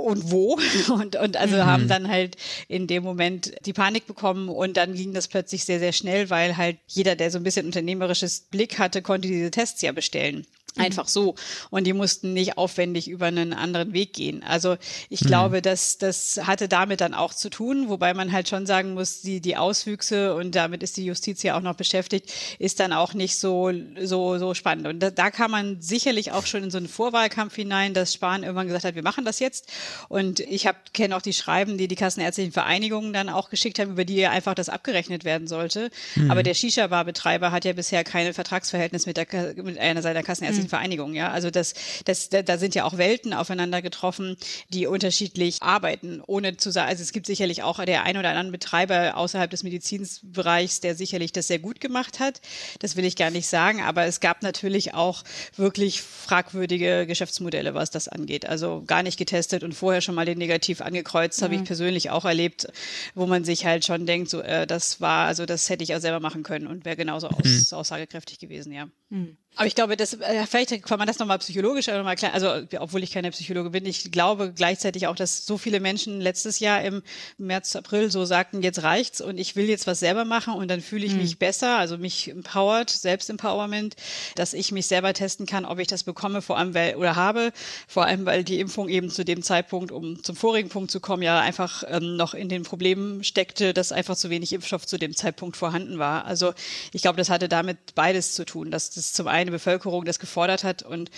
[0.00, 0.58] und wo
[0.92, 1.66] und, und also mhm.
[1.66, 2.36] haben dann halt
[2.68, 6.56] in dem Moment die Panik bekommen und dann ging das plötzlich sehr, sehr schnell, weil
[6.56, 10.46] halt jeder, der so ein bisschen unternehmerisches Blick hatte, konnte diese Tests ja bestellen.
[10.76, 10.82] Mhm.
[10.82, 11.34] Einfach so.
[11.70, 14.42] Und die mussten nicht aufwendig über einen anderen Weg gehen.
[14.42, 14.76] Also
[15.08, 15.26] ich mhm.
[15.26, 19.22] glaube, dass das hatte damit dann auch zu tun, wobei man halt schon sagen muss,
[19.22, 23.14] die, die Auswüchse, und damit ist die Justiz ja auch noch beschäftigt, ist dann auch
[23.14, 24.86] nicht so, so, so spannend.
[24.86, 28.42] Und da, da kann man sicherlich auch schon in so einen Vorwahlkampf hinein, dass Spahn
[28.42, 29.68] irgendwann gesagt hat, wir machen das jetzt.
[30.08, 34.04] Und ich kenne auch die Schreiben, die die Kassenärztlichen Vereinigungen dann auch geschickt haben, über
[34.04, 35.90] die ja einfach das abgerechnet werden sollte.
[36.14, 36.30] Mhm.
[36.30, 39.26] Aber der Shisha-Bar-Betreiber hat ja bisher kein Vertragsverhältnis mit, der,
[39.56, 40.70] mit einer seiner Kassenärztlichen mhm.
[40.70, 41.14] Vereinigungen.
[41.14, 41.74] Ja, also das,
[42.04, 44.36] das, da sind ja auch Welten aufeinander getroffen,
[44.68, 48.52] die unterschiedlich arbeiten, ohne zu sagen, also es gibt sicherlich auch der ein oder anderen
[48.52, 52.40] Betreiber außerhalb des Medizinbereichs, der sicherlich das sehr gut gemacht hat.
[52.78, 55.24] Das will ich gar nicht sagen, aber es gab natürlich auch
[55.56, 58.46] wirklich fragwürdige Geschäftsmodelle, was das angeht.
[58.46, 61.44] Also gar nicht getestet und vorher schon mal den Negativ angekreuzt, mhm.
[61.44, 62.68] habe ich persönlich auch erlebt,
[63.14, 66.00] wo man sich halt schon denkt, so äh, das war, also das hätte ich auch
[66.00, 67.78] selber machen können und wäre genauso aus, mhm.
[67.78, 68.88] aussagekräftig gewesen, ja.
[69.08, 69.36] Mhm.
[69.56, 73.02] Aber ich glaube, das, äh, vielleicht kann man das nochmal psychologisch nochmal klar, also obwohl
[73.02, 77.02] ich keine Psychologe bin, ich glaube gleichzeitig auch, dass so viele Menschen letztes Jahr im
[77.36, 80.80] März, April so sagten, jetzt reicht's und ich will jetzt was selber machen und dann
[80.80, 81.18] fühle ich mhm.
[81.18, 83.96] mich besser, also mich empowered, Selbstempowerment,
[84.36, 87.52] dass ich mich selber testen kann, ob ich das bekomme, vor allem weil, oder habe,
[87.88, 91.24] vor allem weil die Impfung eben zu dem Zeitpunkt, um zum vorigen Punkt zu kommen,
[91.24, 95.14] ja einfach ähm, noch in den Problemen steckte, dass einfach zu wenig Impfstoff zu dem
[95.14, 96.24] Zeitpunkt vorhanden war.
[96.24, 96.54] Also
[96.92, 100.18] ich glaube, das hatte damit beides zu tun, dass das zum einen eine Bevölkerung das
[100.18, 101.10] gefordert hat und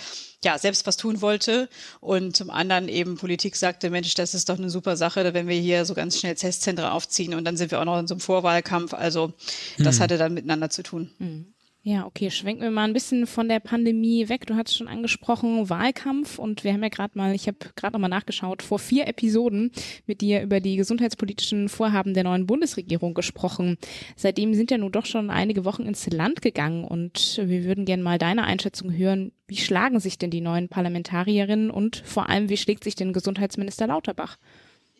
[0.44, 1.68] ja, selbst was tun wollte
[2.00, 5.58] und zum anderen eben Politik sagte, Mensch, das ist doch eine super Sache, wenn wir
[5.58, 8.20] hier so ganz schnell Testzentren aufziehen und dann sind wir auch noch in so einem
[8.20, 8.94] Vorwahlkampf.
[8.94, 9.32] Also
[9.78, 10.02] das mhm.
[10.02, 11.10] hatte dann miteinander zu tun.
[11.18, 11.52] Mhm.
[11.84, 14.46] Ja, okay, schwenken wir mal ein bisschen von der Pandemie weg.
[14.46, 18.08] Du hattest schon angesprochen, Wahlkampf und wir haben ja gerade mal, ich habe gerade nochmal
[18.08, 19.72] nachgeschaut, vor vier Episoden
[20.06, 23.78] mit dir über die gesundheitspolitischen Vorhaben der neuen Bundesregierung gesprochen.
[24.14, 28.04] Seitdem sind ja nun doch schon einige Wochen ins Land gegangen und wir würden gerne
[28.04, 29.32] mal deine Einschätzung hören.
[29.48, 33.88] Wie schlagen sich denn die neuen Parlamentarierinnen und vor allem, wie schlägt sich denn Gesundheitsminister
[33.88, 34.38] Lauterbach?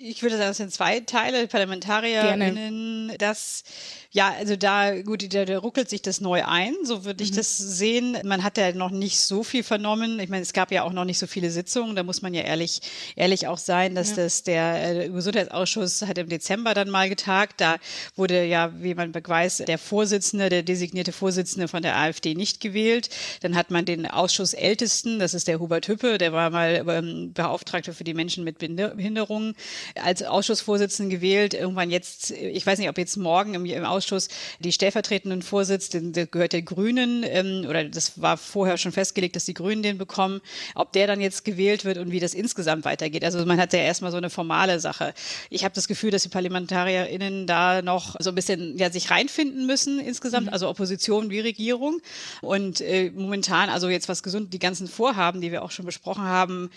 [0.05, 3.63] Ich würde sagen, es sind zwei Teile, ParlamentarierInnen, das
[4.15, 7.37] ja, also da, gut, da, da ruckelt sich das neu ein, so würde ich mhm.
[7.37, 8.19] das sehen.
[8.25, 10.21] Man hat ja noch nicht so viel vernommen.
[10.21, 11.97] Ich meine, es gab ja auch noch nicht so viele Sitzungen.
[11.97, 12.83] Da muss man ja ehrlich,
[13.17, 14.17] ehrlich auch sein, dass ja.
[14.17, 17.63] das der äh, Gesundheitsausschuss hat im Dezember dann mal getagt.
[17.63, 17.77] Da
[18.15, 23.09] wurde ja, wie man weiß, der Vorsitzende, der designierte Vorsitzende von der AfD nicht gewählt.
[23.41, 27.95] Dann hat man den Ausschussältesten, das ist der Hubert Hüppe, der war mal ähm, Beauftragter
[27.95, 29.55] für die Menschen mit Behinderungen,
[29.95, 31.55] als Ausschussvorsitzenden gewählt.
[31.55, 34.29] Irgendwann jetzt, ich weiß nicht, ob jetzt morgen im, im Ausschuss Ausschuss
[34.59, 39.37] die stellvertretenden Vorsitz, den, der gehört der Grünen, ähm, oder das war vorher schon festgelegt,
[39.37, 40.41] dass die Grünen den bekommen,
[40.75, 43.25] ob der dann jetzt gewählt wird und wie das insgesamt weitergeht.
[43.25, 45.15] Also man hat ja erstmal so eine formale Sache.
[45.51, 49.67] Ich habe das Gefühl, dass die ParlamentarierInnen da noch so ein bisschen ja, sich reinfinden
[49.67, 50.53] müssen insgesamt, mhm.
[50.53, 52.01] also Opposition wie Regierung.
[52.41, 56.25] Und äh, momentan, also jetzt was gesund, die ganzen Vorhaben, die wir auch schon besprochen
[56.25, 56.71] haben,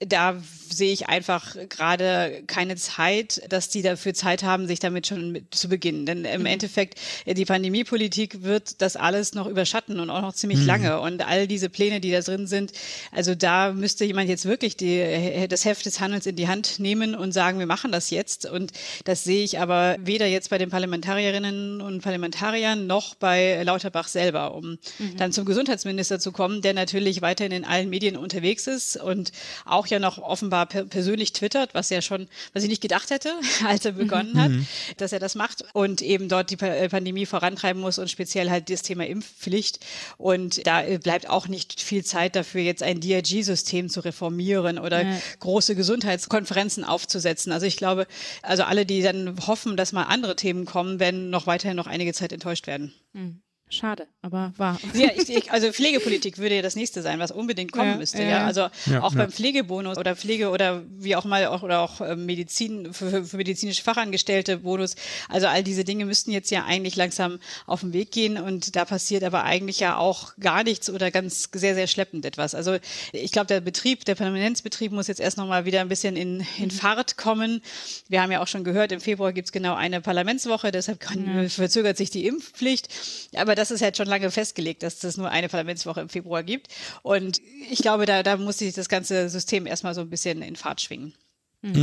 [0.00, 0.36] da
[0.68, 5.54] sehe ich einfach gerade keine Zeit, dass die dafür Zeit haben, sich damit schon mit
[5.54, 6.06] zu beginnen.
[6.06, 6.46] Denn im mhm.
[6.46, 10.66] Endeffekt, äh, die Pandemiepolitik wird das alles noch überschatten und auch noch ziemlich mhm.
[10.66, 11.00] lange.
[11.00, 12.72] Und all diese Pläne, die da drin sind,
[13.10, 16.78] also da müsste jemand jetzt wirklich die, äh, das Heft des Handelns in die Hand
[16.78, 18.48] nehmen und sagen, wir machen das jetzt.
[18.48, 18.72] Und
[19.04, 24.54] das sehe ich aber weder jetzt bei den Parlamentarierinnen und Parlamentariern noch bei Lauterbach selber,
[24.54, 25.16] um mhm.
[25.16, 29.32] dann zum Gesundheitsminister zu kommen, der natürlich weiterhin in allen Medien unterwegs ist und
[29.64, 33.32] auch ja noch offenbar per persönlich twittert, was ja schon, was ich nicht gedacht hätte,
[33.66, 34.38] als er begonnen mhm.
[34.40, 34.52] hat,
[34.96, 38.70] dass er das macht und eben dort die äh, Pandemie vorantreiben muss und speziell halt
[38.70, 39.80] das Thema Impfpflicht.
[40.16, 45.02] Und da äh, bleibt auch nicht viel Zeit dafür, jetzt ein DRG-System zu reformieren oder
[45.02, 45.16] ja.
[45.40, 47.52] große Gesundheitskonferenzen aufzusetzen.
[47.52, 48.06] Also ich glaube,
[48.42, 52.12] also alle, die dann hoffen, dass mal andere Themen kommen, werden noch weiterhin noch einige
[52.12, 52.92] Zeit enttäuscht werden.
[53.12, 53.40] Mhm.
[53.70, 54.80] Schade, aber wahr.
[54.94, 58.22] Ja, ich, ich, also Pflegepolitik würde ja das nächste sein, was unbedingt kommen Ja, müsste.
[58.22, 58.28] ja.
[58.28, 59.18] Ja, also Ja, auch ja.
[59.18, 63.24] beim Pflegebonus oder Pflege oder wie auch mal auch oder auch ähm, Medizin für, für-
[63.24, 64.94] für medizinische Fachangestellte Bonus.
[65.28, 68.84] Also all diese Dinge müssten jetzt ja eigentlich langsam auf den Weg gehen und da
[68.86, 72.54] passiert aber eigentlich ja auch gar nichts oder ganz sehr sehr schleppend etwas.
[72.54, 72.76] Also
[73.12, 76.46] ich glaube, der Betrieb, der Permanenzbetrieb muss jetzt erst noch mal wieder ein bisschen in,
[76.58, 77.60] in Fahrt kommen.
[78.08, 81.96] Wir haben ja auch schon gehört, im Februar gibt's genau eine Parlamentswoche, deshalb kann, verzögert
[81.98, 82.88] sich die Impfpflicht.
[83.36, 86.68] Aber das ist halt schon lange festgelegt, dass es nur eine Parlamentswoche im Februar gibt.
[87.02, 87.40] Und
[87.70, 90.80] ich glaube, da, da muss sich das ganze System erstmal so ein bisschen in Fahrt
[90.80, 91.14] schwingen.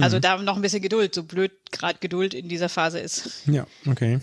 [0.02, 3.42] Also da noch ein bisschen Geduld, so blöd gerade Geduld in dieser Phase ist.
[3.46, 4.20] Ja, okay.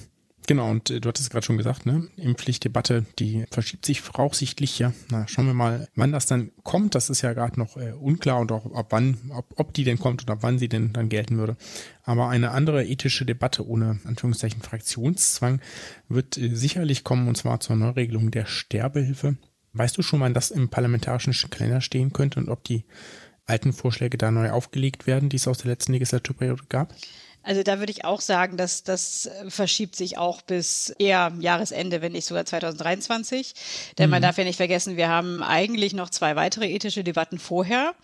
[0.47, 2.09] Genau, und äh, du hattest gerade schon gesagt, ne?
[2.17, 4.93] Impfpflichtdebatte, die verschiebt sich voraussichtlich ja.
[5.11, 6.95] Na, schauen wir mal, wann das dann kommt.
[6.95, 9.99] Das ist ja gerade noch äh, unklar und auch ab wann, ob, ob die denn
[9.99, 11.57] kommt und ab wann sie denn dann gelten würde.
[12.03, 15.61] Aber eine andere ethische Debatte ohne Anführungszeichen Fraktionszwang
[16.09, 19.37] wird äh, sicherlich kommen, und zwar zur Neuregelung der Sterbehilfe.
[19.75, 22.85] Weißt du schon, wann das im parlamentarischen Kalender stehen könnte und ob die
[23.47, 26.95] alten Vorschläge da neu aufgelegt werden, die es aus der letzten Legislaturperiode gab?
[27.45, 32.01] Also da würde ich auch sagen, dass das äh, verschiebt sich auch bis eher Jahresende,
[32.03, 33.55] wenn nicht sogar 2023.
[33.99, 37.95] Denn man darf ja nicht vergessen, wir haben eigentlich noch zwei weitere ethische Debatten vorher,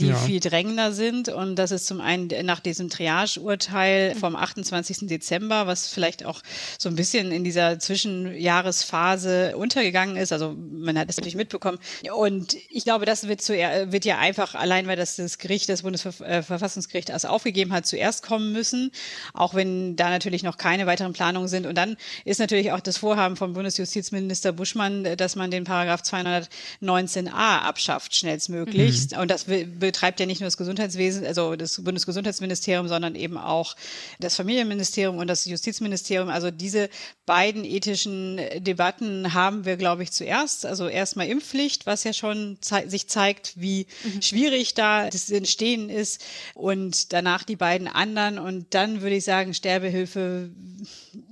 [0.00, 0.16] die Ja.
[0.16, 1.28] viel drängender sind.
[1.28, 5.06] Und das ist zum einen nach diesem Triage-Urteil vom 28.
[5.08, 6.42] Dezember, was vielleicht auch
[6.78, 10.32] so ein bisschen in dieser Zwischenjahresphase untergegangen ist.
[10.32, 11.78] Also man hat es natürlich mitbekommen.
[12.14, 15.82] Und ich glaube, das wird, zu, wird ja einfach allein, weil das das Gericht, das
[15.82, 18.85] Bundesverfassungsgericht das aufgegeben hat, zuerst kommen müssen,
[19.34, 21.66] auch wenn da natürlich noch keine weiteren Planungen sind.
[21.66, 27.30] Und dann ist natürlich auch das Vorhaben vom Bundesjustizminister Buschmann, dass man den Paragraph 219a
[27.60, 29.16] abschafft schnellstmöglichst.
[29.16, 33.76] Und das be- betreibt ja nicht nur das Gesundheitswesen, also das Bundesgesundheitsministerium, sondern eben auch
[34.20, 36.28] das Familienministerium und das Justizministerium.
[36.28, 36.88] Also diese
[37.26, 40.64] beiden ethischen Debatten haben wir, glaube ich, zuerst.
[40.64, 43.86] Also erstmal Impfpflicht, was ja schon zei sich zeigt, wie
[44.20, 46.24] schwierig da das Entstehen ist.
[46.54, 48.38] Und danach die beiden anderen.
[48.38, 50.50] Und dann würde ich sagen, Sterbehilfe,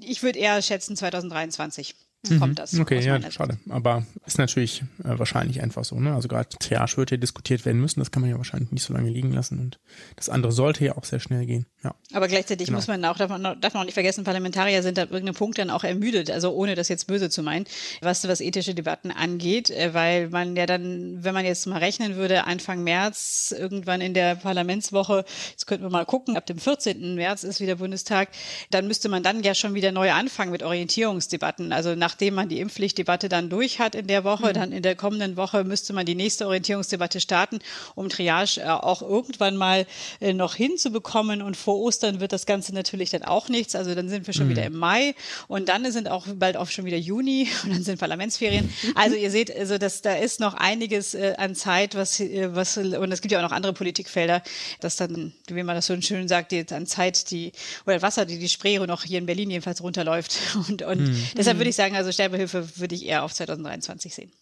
[0.00, 1.94] ich würde eher schätzen 2023
[2.38, 2.78] kommt das.
[2.78, 3.34] Okay, ja, Sicht.
[3.34, 3.58] schade.
[3.68, 5.98] Aber ist natürlich äh, wahrscheinlich einfach so.
[6.00, 6.14] Ne?
[6.14, 8.00] Also gerade Triage wird ja diskutiert werden müssen.
[8.00, 9.58] Das kann man ja wahrscheinlich nicht so lange liegen lassen.
[9.58, 9.78] Und
[10.16, 11.66] das andere sollte ja auch sehr schnell gehen.
[11.82, 11.94] Ja.
[12.12, 12.78] Aber gleichzeitig Genau.
[12.78, 15.58] muss man auch, darf man, darf man auch nicht vergessen, Parlamentarier sind ab irgendeinem Punkt
[15.58, 17.66] dann auch ermüdet, also ohne das jetzt böse zu meinen,
[18.00, 22.16] was, was ethische Debatten angeht, äh, weil man ja dann, wenn man jetzt mal rechnen
[22.16, 27.14] würde, Anfang März, irgendwann in der Parlamentswoche, jetzt könnten wir mal gucken, ab dem 14.
[27.16, 28.28] März ist wieder Bundestag,
[28.70, 31.72] dann müsste man dann ja schon wieder neu anfangen mit Orientierungsdebatten.
[31.72, 35.36] Also nachdem man die Impfpflichtdebatte dann durch hat in der Woche, dann in der kommenden
[35.36, 37.58] Woche müsste man die nächste Orientierungsdebatte starten,
[37.96, 39.84] um Triage äh, auch irgendwann mal
[40.20, 41.42] äh, noch hinzubekommen.
[41.42, 43.74] Und vor Ostern wird das Ganze natürlich dann auch nichts.
[43.74, 45.16] Also dann sind wir schon wieder im Mai
[45.48, 48.72] und dann sind auch bald auch schon wieder Juni und dann sind Parlamentsferien.
[48.94, 53.10] Also ihr seht, also das, da ist noch einiges äh, an Zeit, was, was, und
[53.10, 54.40] es gibt ja auch noch andere Politikfelder,
[54.78, 57.50] dass dann, wie man das so schön sagt, die, an Zeit, die,
[57.86, 60.36] oder Wasser, die die Spree noch hier in Berlin jedenfalls runterläuft.
[60.68, 64.32] Und, und deshalb würde ich sagen, also Sterbehilfe würde ich eher auf 2023 sehen.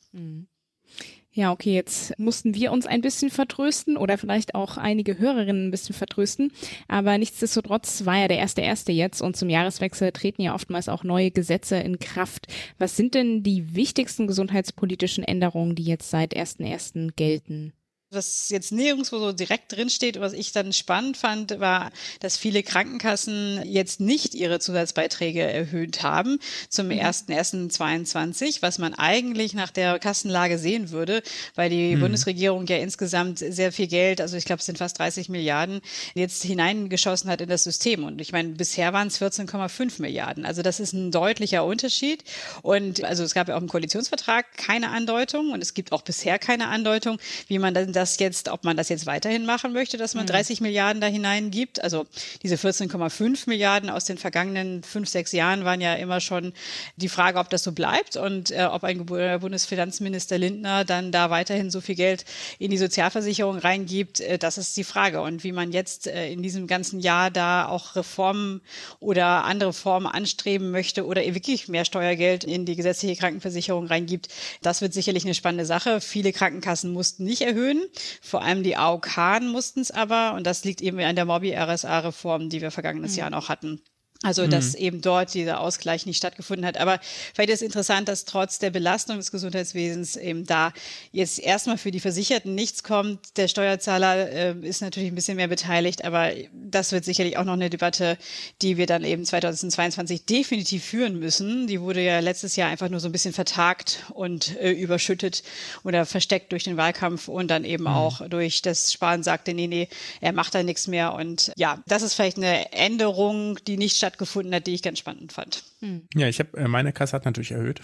[1.35, 5.71] Ja, okay, jetzt mussten wir uns ein bisschen vertrösten oder vielleicht auch einige Hörerinnen ein
[5.71, 6.53] bisschen vertrösten.
[6.89, 11.05] Aber nichtsdestotrotz war ja der erste erste jetzt und zum Jahreswechsel treten ja oftmals auch
[11.05, 12.49] neue Gesetze in Kraft.
[12.79, 17.13] Was sind denn die wichtigsten gesundheitspolitischen Änderungen, die jetzt seit 1.1.
[17.17, 17.73] gelten?
[18.15, 21.91] Was jetzt nirgendwo so direkt drinsteht, was ich dann spannend fand, war,
[22.21, 26.39] dass viele Krankenkassen jetzt nicht ihre Zusatzbeiträge erhöht haben
[26.69, 31.23] zum 1.1.22, was man eigentlich nach der Kassenlage sehen würde,
[31.55, 35.31] weil die Bundesregierung ja insgesamt sehr viel Geld, also ich glaube, es sind fast 30
[35.31, 35.81] Milliarden,
[36.15, 38.05] jetzt hineingeschossen hat in das System.
[38.05, 40.45] Und ich meine, bisher waren es 14,5 Milliarden.
[40.45, 42.25] Also das ist ein deutlicher Unterschied.
[42.61, 46.39] Und also es gab ja auch im Koalitionsvertrag keine Andeutung und es gibt auch bisher
[46.39, 47.17] keine Andeutung,
[47.49, 50.61] wie man dann das jetzt, ob man das jetzt weiterhin machen möchte, dass man 30
[50.61, 51.83] Milliarden da hineingibt.
[51.83, 52.05] Also
[52.43, 56.53] diese 14,5 Milliarden aus den vergangenen fünf, sechs Jahren waren ja immer schon
[56.97, 61.31] die Frage, ob das so bleibt und äh, ob ein äh, Bundesfinanzminister Lindner dann da
[61.31, 62.25] weiterhin so viel Geld
[62.59, 64.21] in die Sozialversicherung reingibt.
[64.21, 65.23] Äh, das ist die Frage.
[65.23, 68.63] Und wie man jetzt äh, in diesem ganzen Jahr da auch Reformen
[68.99, 74.29] oder andere Formen anstreben möchte oder wirklich mehr Steuergeld in die gesetzliche Krankenversicherung reingibt,
[74.61, 76.01] das wird sicherlich eine spannende Sache.
[76.01, 77.83] Viele Krankenkassen mussten nicht erhöhen.
[78.21, 80.35] Vor allem die AOK mussten es aber.
[80.35, 83.83] Und das liegt eben an der Mobi-RSA-Reform, die wir vergangenes Jahr noch hatten.
[84.25, 84.79] Also, dass mhm.
[84.79, 86.77] eben dort dieser Ausgleich nicht stattgefunden hat.
[86.79, 87.01] Aber
[87.35, 90.73] vielleicht ist es interessant, dass trotz der Belastung des Gesundheitswesens eben da
[91.11, 93.37] jetzt erstmal für die Versicherten nichts kommt.
[93.37, 97.55] Der Steuerzahler äh, ist natürlich ein bisschen mehr beteiligt, aber das wird sicherlich auch noch
[97.55, 98.17] eine Debatte,
[98.63, 101.67] die wir dann eben 2022 definitiv führen müssen.
[101.67, 105.43] Die wurde ja letztes Jahr einfach nur so ein bisschen vertagt und äh, überschüttet
[105.83, 107.91] oder versteckt durch den Wahlkampf und dann eben mhm.
[107.91, 109.89] auch durch das Spahn sagte, nee, nee,
[110.21, 111.13] er macht da nichts mehr.
[111.15, 114.99] Und ja, das ist vielleicht eine Änderung, die nicht stattfindet stattgefunden hat, die ich ganz
[114.99, 115.65] spannend fand.
[115.81, 116.03] Hm.
[116.15, 117.81] Ja, ich habe, äh, meine Kasse hat natürlich erhöht.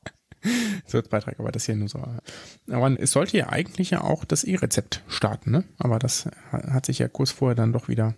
[0.86, 2.02] so als Beitrag, aber das hier nur so.
[2.70, 5.64] Aber es sollte ja eigentlich ja auch das E-Rezept starten, ne?
[5.78, 8.14] Aber das hat sich ja kurz vorher dann doch wieder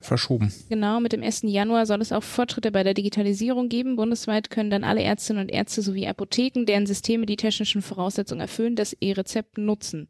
[0.00, 0.52] verschoben.
[0.68, 1.42] Genau, mit dem 1.
[1.42, 3.96] Januar soll es auch Fortschritte bei der Digitalisierung geben.
[3.96, 8.76] Bundesweit können dann alle Ärztinnen und Ärzte sowie Apotheken, deren Systeme die technischen Voraussetzungen erfüllen,
[8.76, 10.08] das E-Rezept nutzen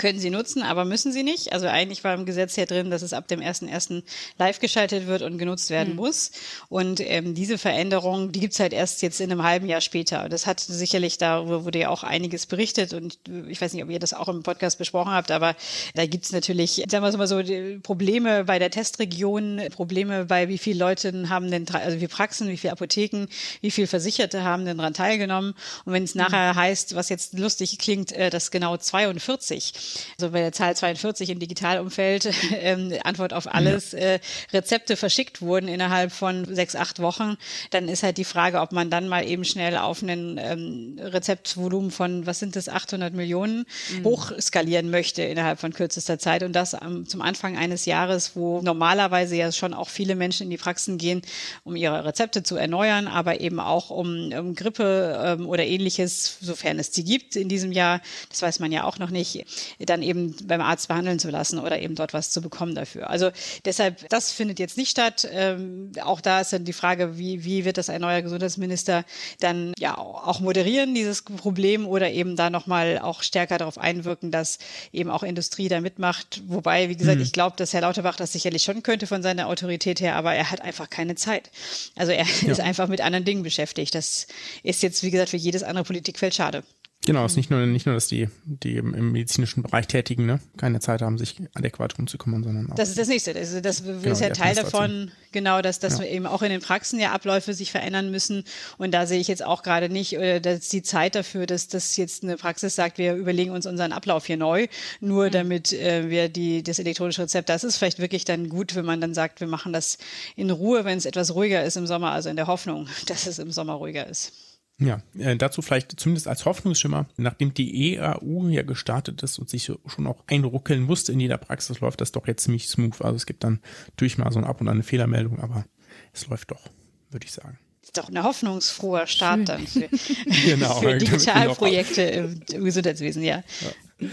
[0.00, 1.52] können sie nutzen, aber müssen sie nicht.
[1.52, 4.02] Also eigentlich war im Gesetz ja drin, dass es ab dem 1.1.
[4.38, 5.96] live geschaltet wird und genutzt werden mhm.
[5.96, 6.32] muss.
[6.70, 10.30] Und ähm, diese Veränderung, die gibt's halt erst jetzt in einem halben Jahr später.
[10.30, 13.98] Das hat sicherlich, darüber wurde ja auch einiges berichtet und ich weiß nicht, ob ihr
[13.98, 15.54] das auch im Podcast besprochen habt, aber
[15.94, 17.42] da gibt's natürlich, sagen wir es mal so,
[17.82, 22.56] Probleme bei der Testregion, Probleme bei wie viele Leute haben denn, also wie Praxen, wie
[22.56, 23.26] viele Apotheken,
[23.60, 25.54] wie viele Versicherte haben denn daran teilgenommen.
[25.84, 26.22] Und wenn es mhm.
[26.22, 29.74] nachher heißt, was jetzt lustig klingt, äh, dass genau 42
[30.18, 34.20] also bei der Zahl 42 im Digitalumfeld, ähm, Antwort auf alles, äh,
[34.52, 37.36] Rezepte verschickt wurden innerhalb von sechs, acht Wochen,
[37.70, 41.90] dann ist halt die Frage, ob man dann mal eben schnell auf einen ähm, Rezeptvolumen
[41.90, 44.04] von, was sind das, 800 Millionen mhm.
[44.04, 46.42] hochskalieren möchte innerhalb von kürzester Zeit.
[46.42, 50.50] Und das ähm, zum Anfang eines Jahres, wo normalerweise ja schon auch viele Menschen in
[50.50, 51.22] die Praxen gehen,
[51.64, 56.78] um ihre Rezepte zu erneuern, aber eben auch um, um Grippe ähm, oder ähnliches, sofern
[56.78, 59.44] es die gibt in diesem Jahr, das weiß man ja auch noch nicht,
[59.86, 63.08] dann eben beim Arzt behandeln zu lassen oder eben dort was zu bekommen dafür.
[63.08, 63.30] Also
[63.64, 65.28] deshalb, das findet jetzt nicht statt.
[65.32, 69.04] Ähm, auch da ist dann die Frage, wie, wie wird das ein neuer Gesundheitsminister
[69.40, 74.58] dann ja auch moderieren, dieses Problem, oder eben da nochmal auch stärker darauf einwirken, dass
[74.92, 76.42] eben auch Industrie da mitmacht.
[76.46, 77.22] Wobei, wie gesagt, mhm.
[77.22, 80.50] ich glaube, dass Herr Lauterbach das sicherlich schon könnte von seiner Autorität her, aber er
[80.50, 81.50] hat einfach keine Zeit.
[81.96, 82.52] Also er ja.
[82.52, 83.94] ist einfach mit anderen Dingen beschäftigt.
[83.94, 84.26] Das
[84.62, 86.62] ist jetzt, wie gesagt, für jedes andere Politikfeld schade.
[87.06, 90.38] Genau, es ist nicht nur, nicht nur, dass die, die im medizinischen Bereich tätigen, ne,
[90.58, 92.74] keine Zeit haben, sich adäquat drum zu kümmern, sondern auch.
[92.74, 93.32] Das ist das nächste.
[93.32, 96.04] Das, ist, das genau, ist ja Teil davon, genau, dass, dass ja.
[96.04, 98.44] eben auch in den Praxen ja Abläufe sich verändern müssen.
[98.76, 101.96] Und da sehe ich jetzt auch gerade nicht, oder dass die Zeit dafür, dass das
[101.96, 104.66] jetzt eine Praxis sagt, wir überlegen uns unseren Ablauf hier neu,
[105.00, 105.30] nur mhm.
[105.30, 109.00] damit äh, wir die, das elektronische Rezept, das ist vielleicht wirklich dann gut, wenn man
[109.00, 109.96] dann sagt, wir machen das
[110.36, 113.38] in Ruhe, wenn es etwas ruhiger ist im Sommer, also in der Hoffnung, dass es
[113.38, 114.32] im Sommer ruhiger ist.
[114.80, 119.70] Ja, äh, dazu vielleicht zumindest als Hoffnungsschimmer, nachdem die EAU ja gestartet ist und sich
[119.86, 123.02] schon auch einruckeln musste in jeder Praxis, läuft das doch jetzt ziemlich smooth.
[123.02, 123.60] Also es gibt dann
[123.96, 125.66] durch mal so ein Ab und an eine Fehlermeldung, aber
[126.14, 126.62] es läuft doch,
[127.10, 127.58] würde ich sagen.
[127.82, 129.44] Ist doch ein hoffnungsfroher Start Schön.
[129.44, 129.88] dann für,
[130.44, 133.42] genau, für Digitalprojekte im, im Gesundheitswesen, ja.
[133.60, 134.08] ja.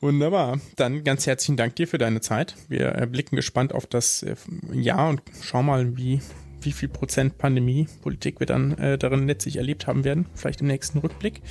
[0.00, 0.60] Wunderbar.
[0.76, 2.56] Dann ganz herzlichen Dank dir für deine Zeit.
[2.68, 4.36] Wir äh, blicken gespannt auf das äh,
[4.72, 6.20] Jahr und schauen mal, wie
[6.64, 10.98] wie viel Prozent Pandemie-Politik wir dann äh, darin letztlich erlebt haben werden, vielleicht im nächsten
[10.98, 11.42] Rückblick.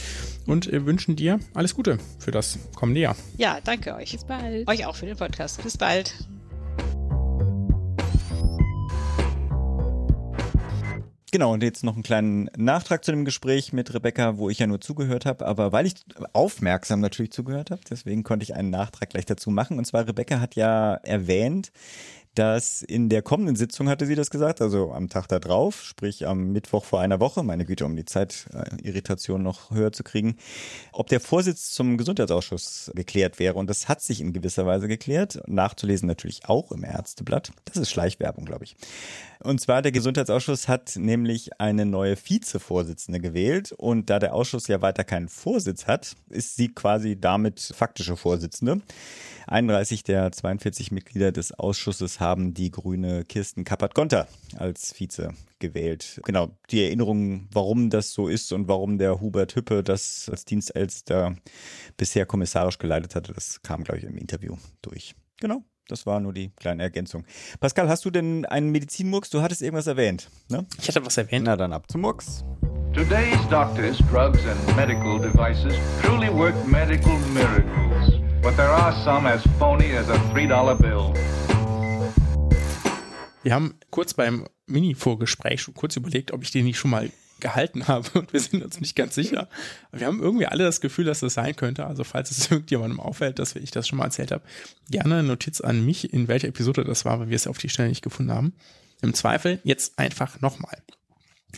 [0.46, 3.16] Und äh, wünschen dir alles Gute für das kommende Jahr.
[3.38, 4.12] Ja, danke euch.
[4.12, 4.68] Bis bald.
[4.68, 5.64] Euch auch für den Podcast.
[5.64, 6.14] Bis bald.
[11.32, 14.66] Genau, und jetzt noch einen kleinen Nachtrag zu dem Gespräch mit Rebecca, wo ich ja
[14.66, 15.94] nur zugehört habe, aber weil ich
[16.34, 19.78] aufmerksam natürlich zugehört habe, deswegen konnte ich einen Nachtrag gleich dazu machen.
[19.78, 21.72] Und zwar, Rebecca hat ja erwähnt,
[22.40, 26.26] dass in der kommenden Sitzung hatte sie das gesagt, also am Tag da drauf, sprich
[26.26, 30.38] am Mittwoch vor einer Woche, meine Güte, um die Zeitirritation noch höher zu kriegen,
[30.94, 33.56] ob der Vorsitz zum Gesundheitsausschuss geklärt wäre.
[33.56, 35.42] Und das hat sich in gewisser Weise geklärt.
[35.48, 37.52] Nachzulesen natürlich auch im Ärzteblatt.
[37.66, 38.78] Das ist Schleichwerbung, glaube ich.
[39.44, 43.74] Und zwar der Gesundheitsausschuss hat nämlich eine neue Vizevorsitzende gewählt.
[43.74, 48.82] Und da der Ausschuss ja weiter keinen Vorsitz hat, ist sie quasi damit faktische Vorsitzende.
[49.50, 54.28] 31 der 42 Mitglieder des Ausschusses haben die grüne Kirsten Kappert-Gonter
[54.58, 56.22] als Vize gewählt.
[56.26, 61.36] Genau, die Erinnerung, warum das so ist und warum der Hubert Hüppe das als Dienstältester
[61.98, 65.16] bisher kommissarisch geleitet hatte, das kam, glaube ich, im Interview durch.
[65.40, 65.64] Genau.
[65.88, 67.26] Das war nur die kleine Ergänzung.
[67.60, 69.32] Pascal, hast du denn einen Medizinmurks?
[69.32, 70.68] Du hattest irgendwas erwähnt, ne?
[70.80, 71.46] Ich hatte was erwähnt.
[71.46, 72.46] Na dann ab zum Murks.
[72.94, 75.74] Today's doctors, drugs and medical devices
[76.04, 78.20] truly work medical miracles.
[78.42, 81.14] But there are some as phony as a $3 bill.
[83.44, 87.10] Wir haben kurz beim Mini-Vorgespräch schon kurz überlegt, ob ich den nicht schon mal
[87.40, 89.48] gehalten habe und wir sind uns nicht ganz sicher.
[89.92, 91.86] Wir haben irgendwie alle das Gefühl, dass das sein könnte.
[91.86, 94.44] Also falls es irgendjemandem auffällt, dass ich das schon mal erzählt habe,
[94.90, 97.90] gerne Notiz an mich, in welcher Episode das war, weil wir es auf die Stelle
[97.90, 98.54] nicht gefunden haben.
[99.02, 100.78] Im Zweifel jetzt einfach nochmal.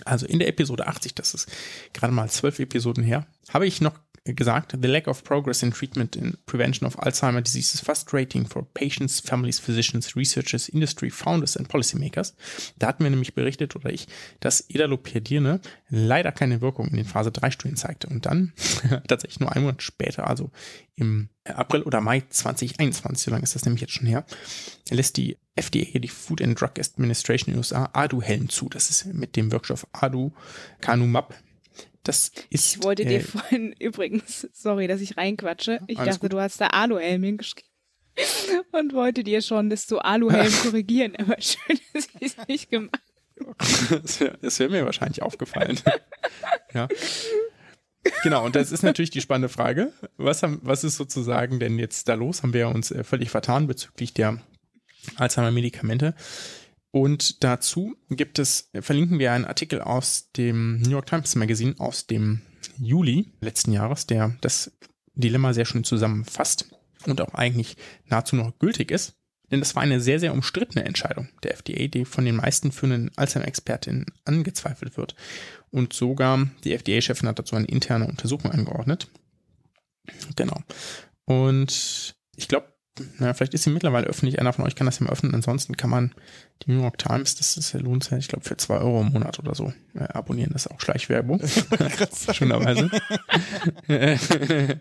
[0.06, 1.52] Also in der Episode 80, das ist
[1.94, 6.16] gerade mal zwölf Episoden her, habe ich noch gesagt, the lack of progress in treatment
[6.16, 11.68] and prevention of Alzheimer disease is frustrating for patients, families, physicians, researchers, industry, founders and
[11.68, 12.36] policymakers.
[12.78, 14.08] Da hatten wir nämlich berichtet, oder ich,
[14.40, 15.60] dass Edalopirdine
[15.90, 18.08] leider keine Wirkung in den Phase 3 Studien zeigte.
[18.08, 18.54] Und dann,
[19.08, 20.52] tatsächlich nur einen Monat später, also
[20.96, 24.26] im April oder Mai 2021, so lange ist das nämlich jetzt schon her,
[24.92, 28.70] lässt die FDA, die Food and Drug Administration in den USA, ADU-Helm zu.
[28.70, 30.32] Das ist mit dem Wirkstoff ADU
[30.80, 31.34] Canumab
[32.04, 32.78] das ist.
[32.78, 35.80] Ich wollte dir äh, vorhin übrigens, sorry, dass ich reinquatsche.
[35.88, 36.34] Ich dachte, gut.
[36.34, 37.70] du hast da Aluhelm hingeschrieben
[38.72, 43.02] und wollte dir schon das zu Aluhelm korrigieren, aber schön, dass ich es nicht gemacht
[44.04, 45.80] Das wäre wär mir wahrscheinlich aufgefallen.
[46.74, 46.88] ja.
[48.24, 49.94] Genau, und das ist natürlich die spannende Frage.
[50.18, 52.42] Was, haben, was ist sozusagen denn jetzt da los?
[52.42, 54.42] Haben wir uns äh, völlig vertan bezüglich der
[55.18, 56.16] Alzheimer-Medikamente?
[56.92, 62.06] Und dazu gibt es, verlinken wir einen Artikel aus dem New York Times Magazine aus
[62.06, 62.42] dem
[62.78, 64.72] Juli letzten Jahres, der das
[65.14, 66.70] Dilemma sehr schön zusammenfasst
[67.06, 69.16] und auch eigentlich nahezu noch gültig ist.
[69.52, 73.12] Denn das war eine sehr, sehr umstrittene Entscheidung der FDA, die von den meisten führenden
[73.18, 75.16] Alzheimer-Expertinnen angezweifelt wird.
[75.72, 79.10] Und sogar die FDA-Chefin hat dazu eine interne Untersuchung angeordnet.
[80.38, 80.62] Genau.
[81.26, 82.71] Und ich glaube,
[83.20, 84.40] naja, vielleicht ist sie mittlerweile öffentlich.
[84.40, 85.34] Einer von euch kann das ja mal öffnen.
[85.34, 86.14] Ansonsten kann man
[86.64, 89.14] die New York Times, das ist ja lohnt sich, ich glaube, für zwei Euro im
[89.14, 90.52] Monat oder so äh, abonnieren.
[90.54, 91.42] Das ist auch Schleichwerbung.
[92.32, 92.90] Schönerweise.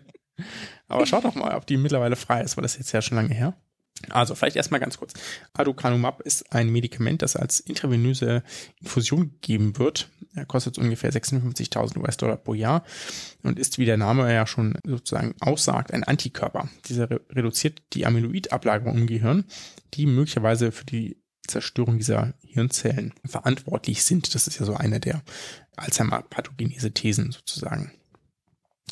[0.87, 3.33] Aber schaut doch mal, ob die mittlerweile frei ist, weil das jetzt ja schon lange
[3.33, 3.55] her.
[4.09, 5.13] Also vielleicht erstmal ganz kurz.
[5.53, 8.43] Aducanumab ist ein Medikament, das als intravenöse
[8.81, 10.09] Infusion gegeben wird.
[10.33, 12.83] Er kostet ungefähr 56.000 US-Dollar pro Jahr
[13.43, 16.69] und ist, wie der Name ja schon sozusagen aussagt, ein Antikörper.
[16.85, 19.45] Dieser re reduziert die Amyloid-Ablagerung im Gehirn,
[19.93, 24.33] die möglicherweise für die Zerstörung dieser Hirnzellen verantwortlich sind.
[24.35, 25.21] Das ist ja so eine der
[25.75, 27.91] Alzheimer-Pathogenese-Thesen sozusagen.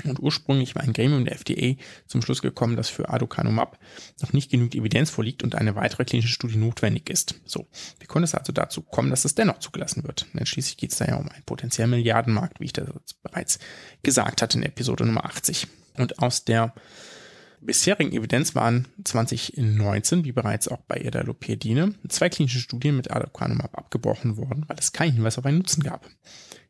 [0.05, 1.75] Und ursprünglich war ein Gremium der FDA
[2.07, 3.77] zum Schluss gekommen, dass für Aducanumab
[4.21, 7.35] noch nicht genügend Evidenz vorliegt und eine weitere klinische Studie notwendig ist.
[7.45, 7.67] So,
[7.99, 10.27] wie konnte es also dazu kommen, dass es dennoch zugelassen wird?
[10.33, 12.87] Denn schließlich geht es da ja um einen potenziellen Milliardenmarkt, wie ich das
[13.23, 13.59] bereits
[14.03, 15.67] gesagt hatte in Episode Nummer 80.
[15.97, 16.73] Und aus der
[17.61, 24.37] bisherigen Evidenz waren 2019, wie bereits auch bei Edalopirdine, zwei klinische Studien mit Aducanumab abgebrochen
[24.37, 26.09] worden, weil es keinen Hinweis auf einen Nutzen gab.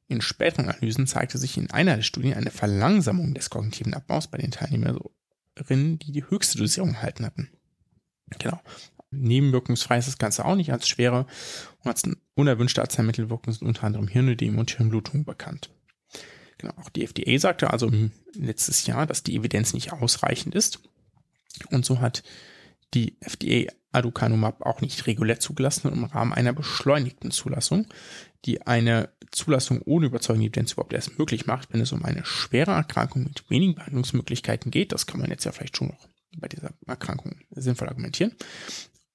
[0.10, 4.39] In späteren Analysen zeigte sich in einer der Studien eine Verlangsamung des kognitiven Abbaus bei
[4.39, 7.49] den Teilnehmerinnen, die die höchste Dosierung erhalten hatten.
[8.39, 8.60] Genau.
[9.12, 11.28] Nebenwirkungsfrei ist das Ganze auch nicht als schwere
[11.84, 12.03] und als
[12.34, 15.70] unerwünschte Arzneimittelwirkungen sind unter anderem Hirnödem und Hirnblutung bekannt.
[16.57, 17.91] Genau, auch die FDA sagte also
[18.34, 20.80] letztes Jahr, dass die Evidenz nicht ausreichend ist.
[21.70, 22.24] Und so hat
[22.93, 27.88] die FDA Aducanumab auch nicht regulär zugelassen im Rahmen einer beschleunigten Zulassung,
[28.45, 32.71] die eine Zulassung ohne überzeugende Evidenz überhaupt erst möglich macht, wenn es um eine schwere
[32.71, 34.91] Erkrankung mit wenigen Behandlungsmöglichkeiten geht.
[34.91, 38.33] Das kann man jetzt ja vielleicht schon noch bei dieser Erkrankung sinnvoll argumentieren.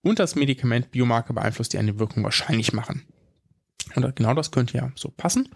[0.02, 3.02] Und das Medikament Biomarker beeinflusst, die eine Wirkung wahrscheinlich machen.
[3.94, 5.48] Und genau das könnte ja so passen.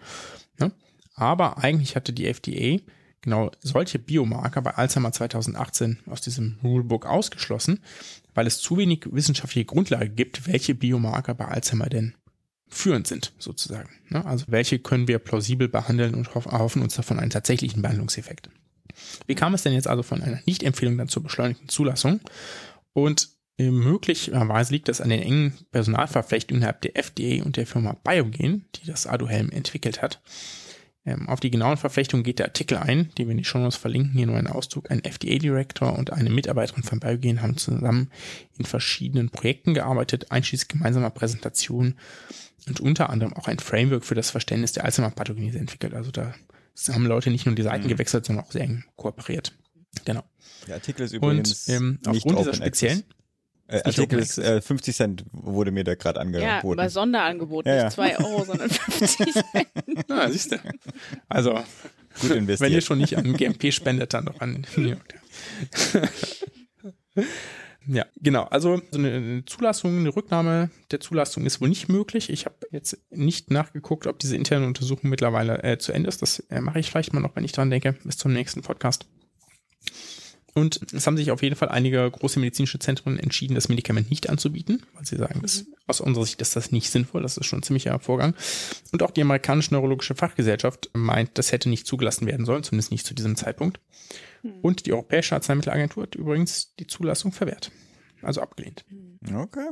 [0.57, 0.71] Ne?
[1.15, 2.79] Aber eigentlich hatte die FDA
[3.21, 7.79] genau solche Biomarker bei Alzheimer 2018 aus diesem Rulebook ausgeschlossen,
[8.33, 12.15] weil es zu wenig wissenschaftliche Grundlage gibt, welche Biomarker bei Alzheimer denn
[12.69, 13.89] führend sind, sozusagen.
[14.09, 14.25] Ne?
[14.25, 18.49] Also welche können wir plausibel behandeln und erhoffen uns davon einen tatsächlichen Behandlungseffekt.
[19.27, 22.19] Wie kam es denn jetzt also von einer Nicht-Empfehlung dann zur beschleunigten Zulassung?
[22.93, 27.93] Und äh, möglicherweise liegt das an den engen Personalverflechtungen innerhalb der FDA und der Firma
[28.03, 30.21] Biogen, die das Aduhelm entwickelt hat.
[31.05, 34.11] Ähm, auf die genauen Verflechtungen geht der Artikel ein, den wir die Show Notes verlinken.
[34.11, 34.91] Hier nur ein Auszug.
[34.91, 38.11] Ein FDA-Director und eine Mitarbeiterin von Biogen haben zusammen
[38.57, 41.97] in verschiedenen Projekten gearbeitet, einschließlich gemeinsamer Präsentationen
[42.67, 45.93] und unter anderem auch ein Framework für das Verständnis der Alzheimer-Pathogenese entwickelt.
[45.93, 46.33] Also da
[46.89, 47.89] haben Leute nicht nur die Seiten mhm.
[47.89, 49.53] gewechselt, sondern auch sehr eng kooperiert.
[50.05, 50.23] Genau.
[50.67, 53.03] Der Artikel ist übrigens und ähm, aufgrund dieser speziellen
[53.69, 56.45] äh, Artikel ist äh, 50 Cent wurde mir da gerade angeboten.
[56.45, 59.67] Ja, bei Sonderangebot, ja, nicht 2 Euro, sondern 50 Cent.
[60.07, 60.59] Na, siehst du.
[61.27, 61.59] Also,
[62.21, 62.59] gut investiert.
[62.61, 65.15] Wenn ihr schon nicht an GMP spendet, dann doch an New York.
[67.91, 68.43] Ja, genau.
[68.43, 72.29] Also so eine Zulassung, eine Rücknahme der Zulassung ist wohl nicht möglich.
[72.29, 76.21] Ich habe jetzt nicht nachgeguckt, ob diese interne Untersuchung mittlerweile äh, zu Ende ist.
[76.21, 79.07] Das äh, mache ich vielleicht mal noch, wenn ich dran denke, bis zum nächsten Podcast.
[80.55, 84.29] Und es haben sich auf jeden Fall einige große medizinische Zentren entschieden, das Medikament nicht
[84.29, 87.21] anzubieten, weil sie sagen, dass, aus unserer Sicht ist das nicht sinnvoll.
[87.21, 88.33] Das ist schon ein ziemlicher Vorgang.
[88.91, 93.05] Und auch die amerikanische neurologische Fachgesellschaft meint, das hätte nicht zugelassen werden sollen, zumindest nicht
[93.05, 93.79] zu diesem Zeitpunkt.
[94.41, 94.53] Hm.
[94.61, 97.71] Und die Europäische Arzneimittelagentur hat übrigens die Zulassung verwehrt.
[98.21, 98.85] Also abgelehnt.
[99.33, 99.69] Okay.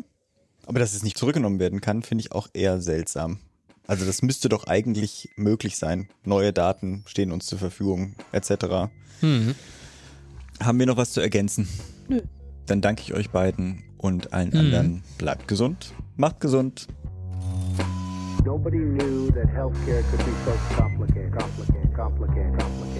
[0.65, 3.39] Aber dass es nicht zurückgenommen werden kann, finde ich auch eher seltsam.
[3.87, 6.09] Also das müsste doch eigentlich möglich sein.
[6.23, 8.91] Neue Daten stehen uns zur Verfügung, etc.
[9.21, 9.55] Mhm.
[10.61, 11.67] Haben wir noch was zu ergänzen?
[12.07, 12.21] Nö.
[12.65, 14.57] Dann danke ich euch beiden und allen Mhm.
[14.59, 15.03] anderen.
[15.17, 16.87] Bleibt gesund, macht gesund.
[18.45, 22.96] Nobody knew that healthcare could be so complicated, complicated, complicated, complicated.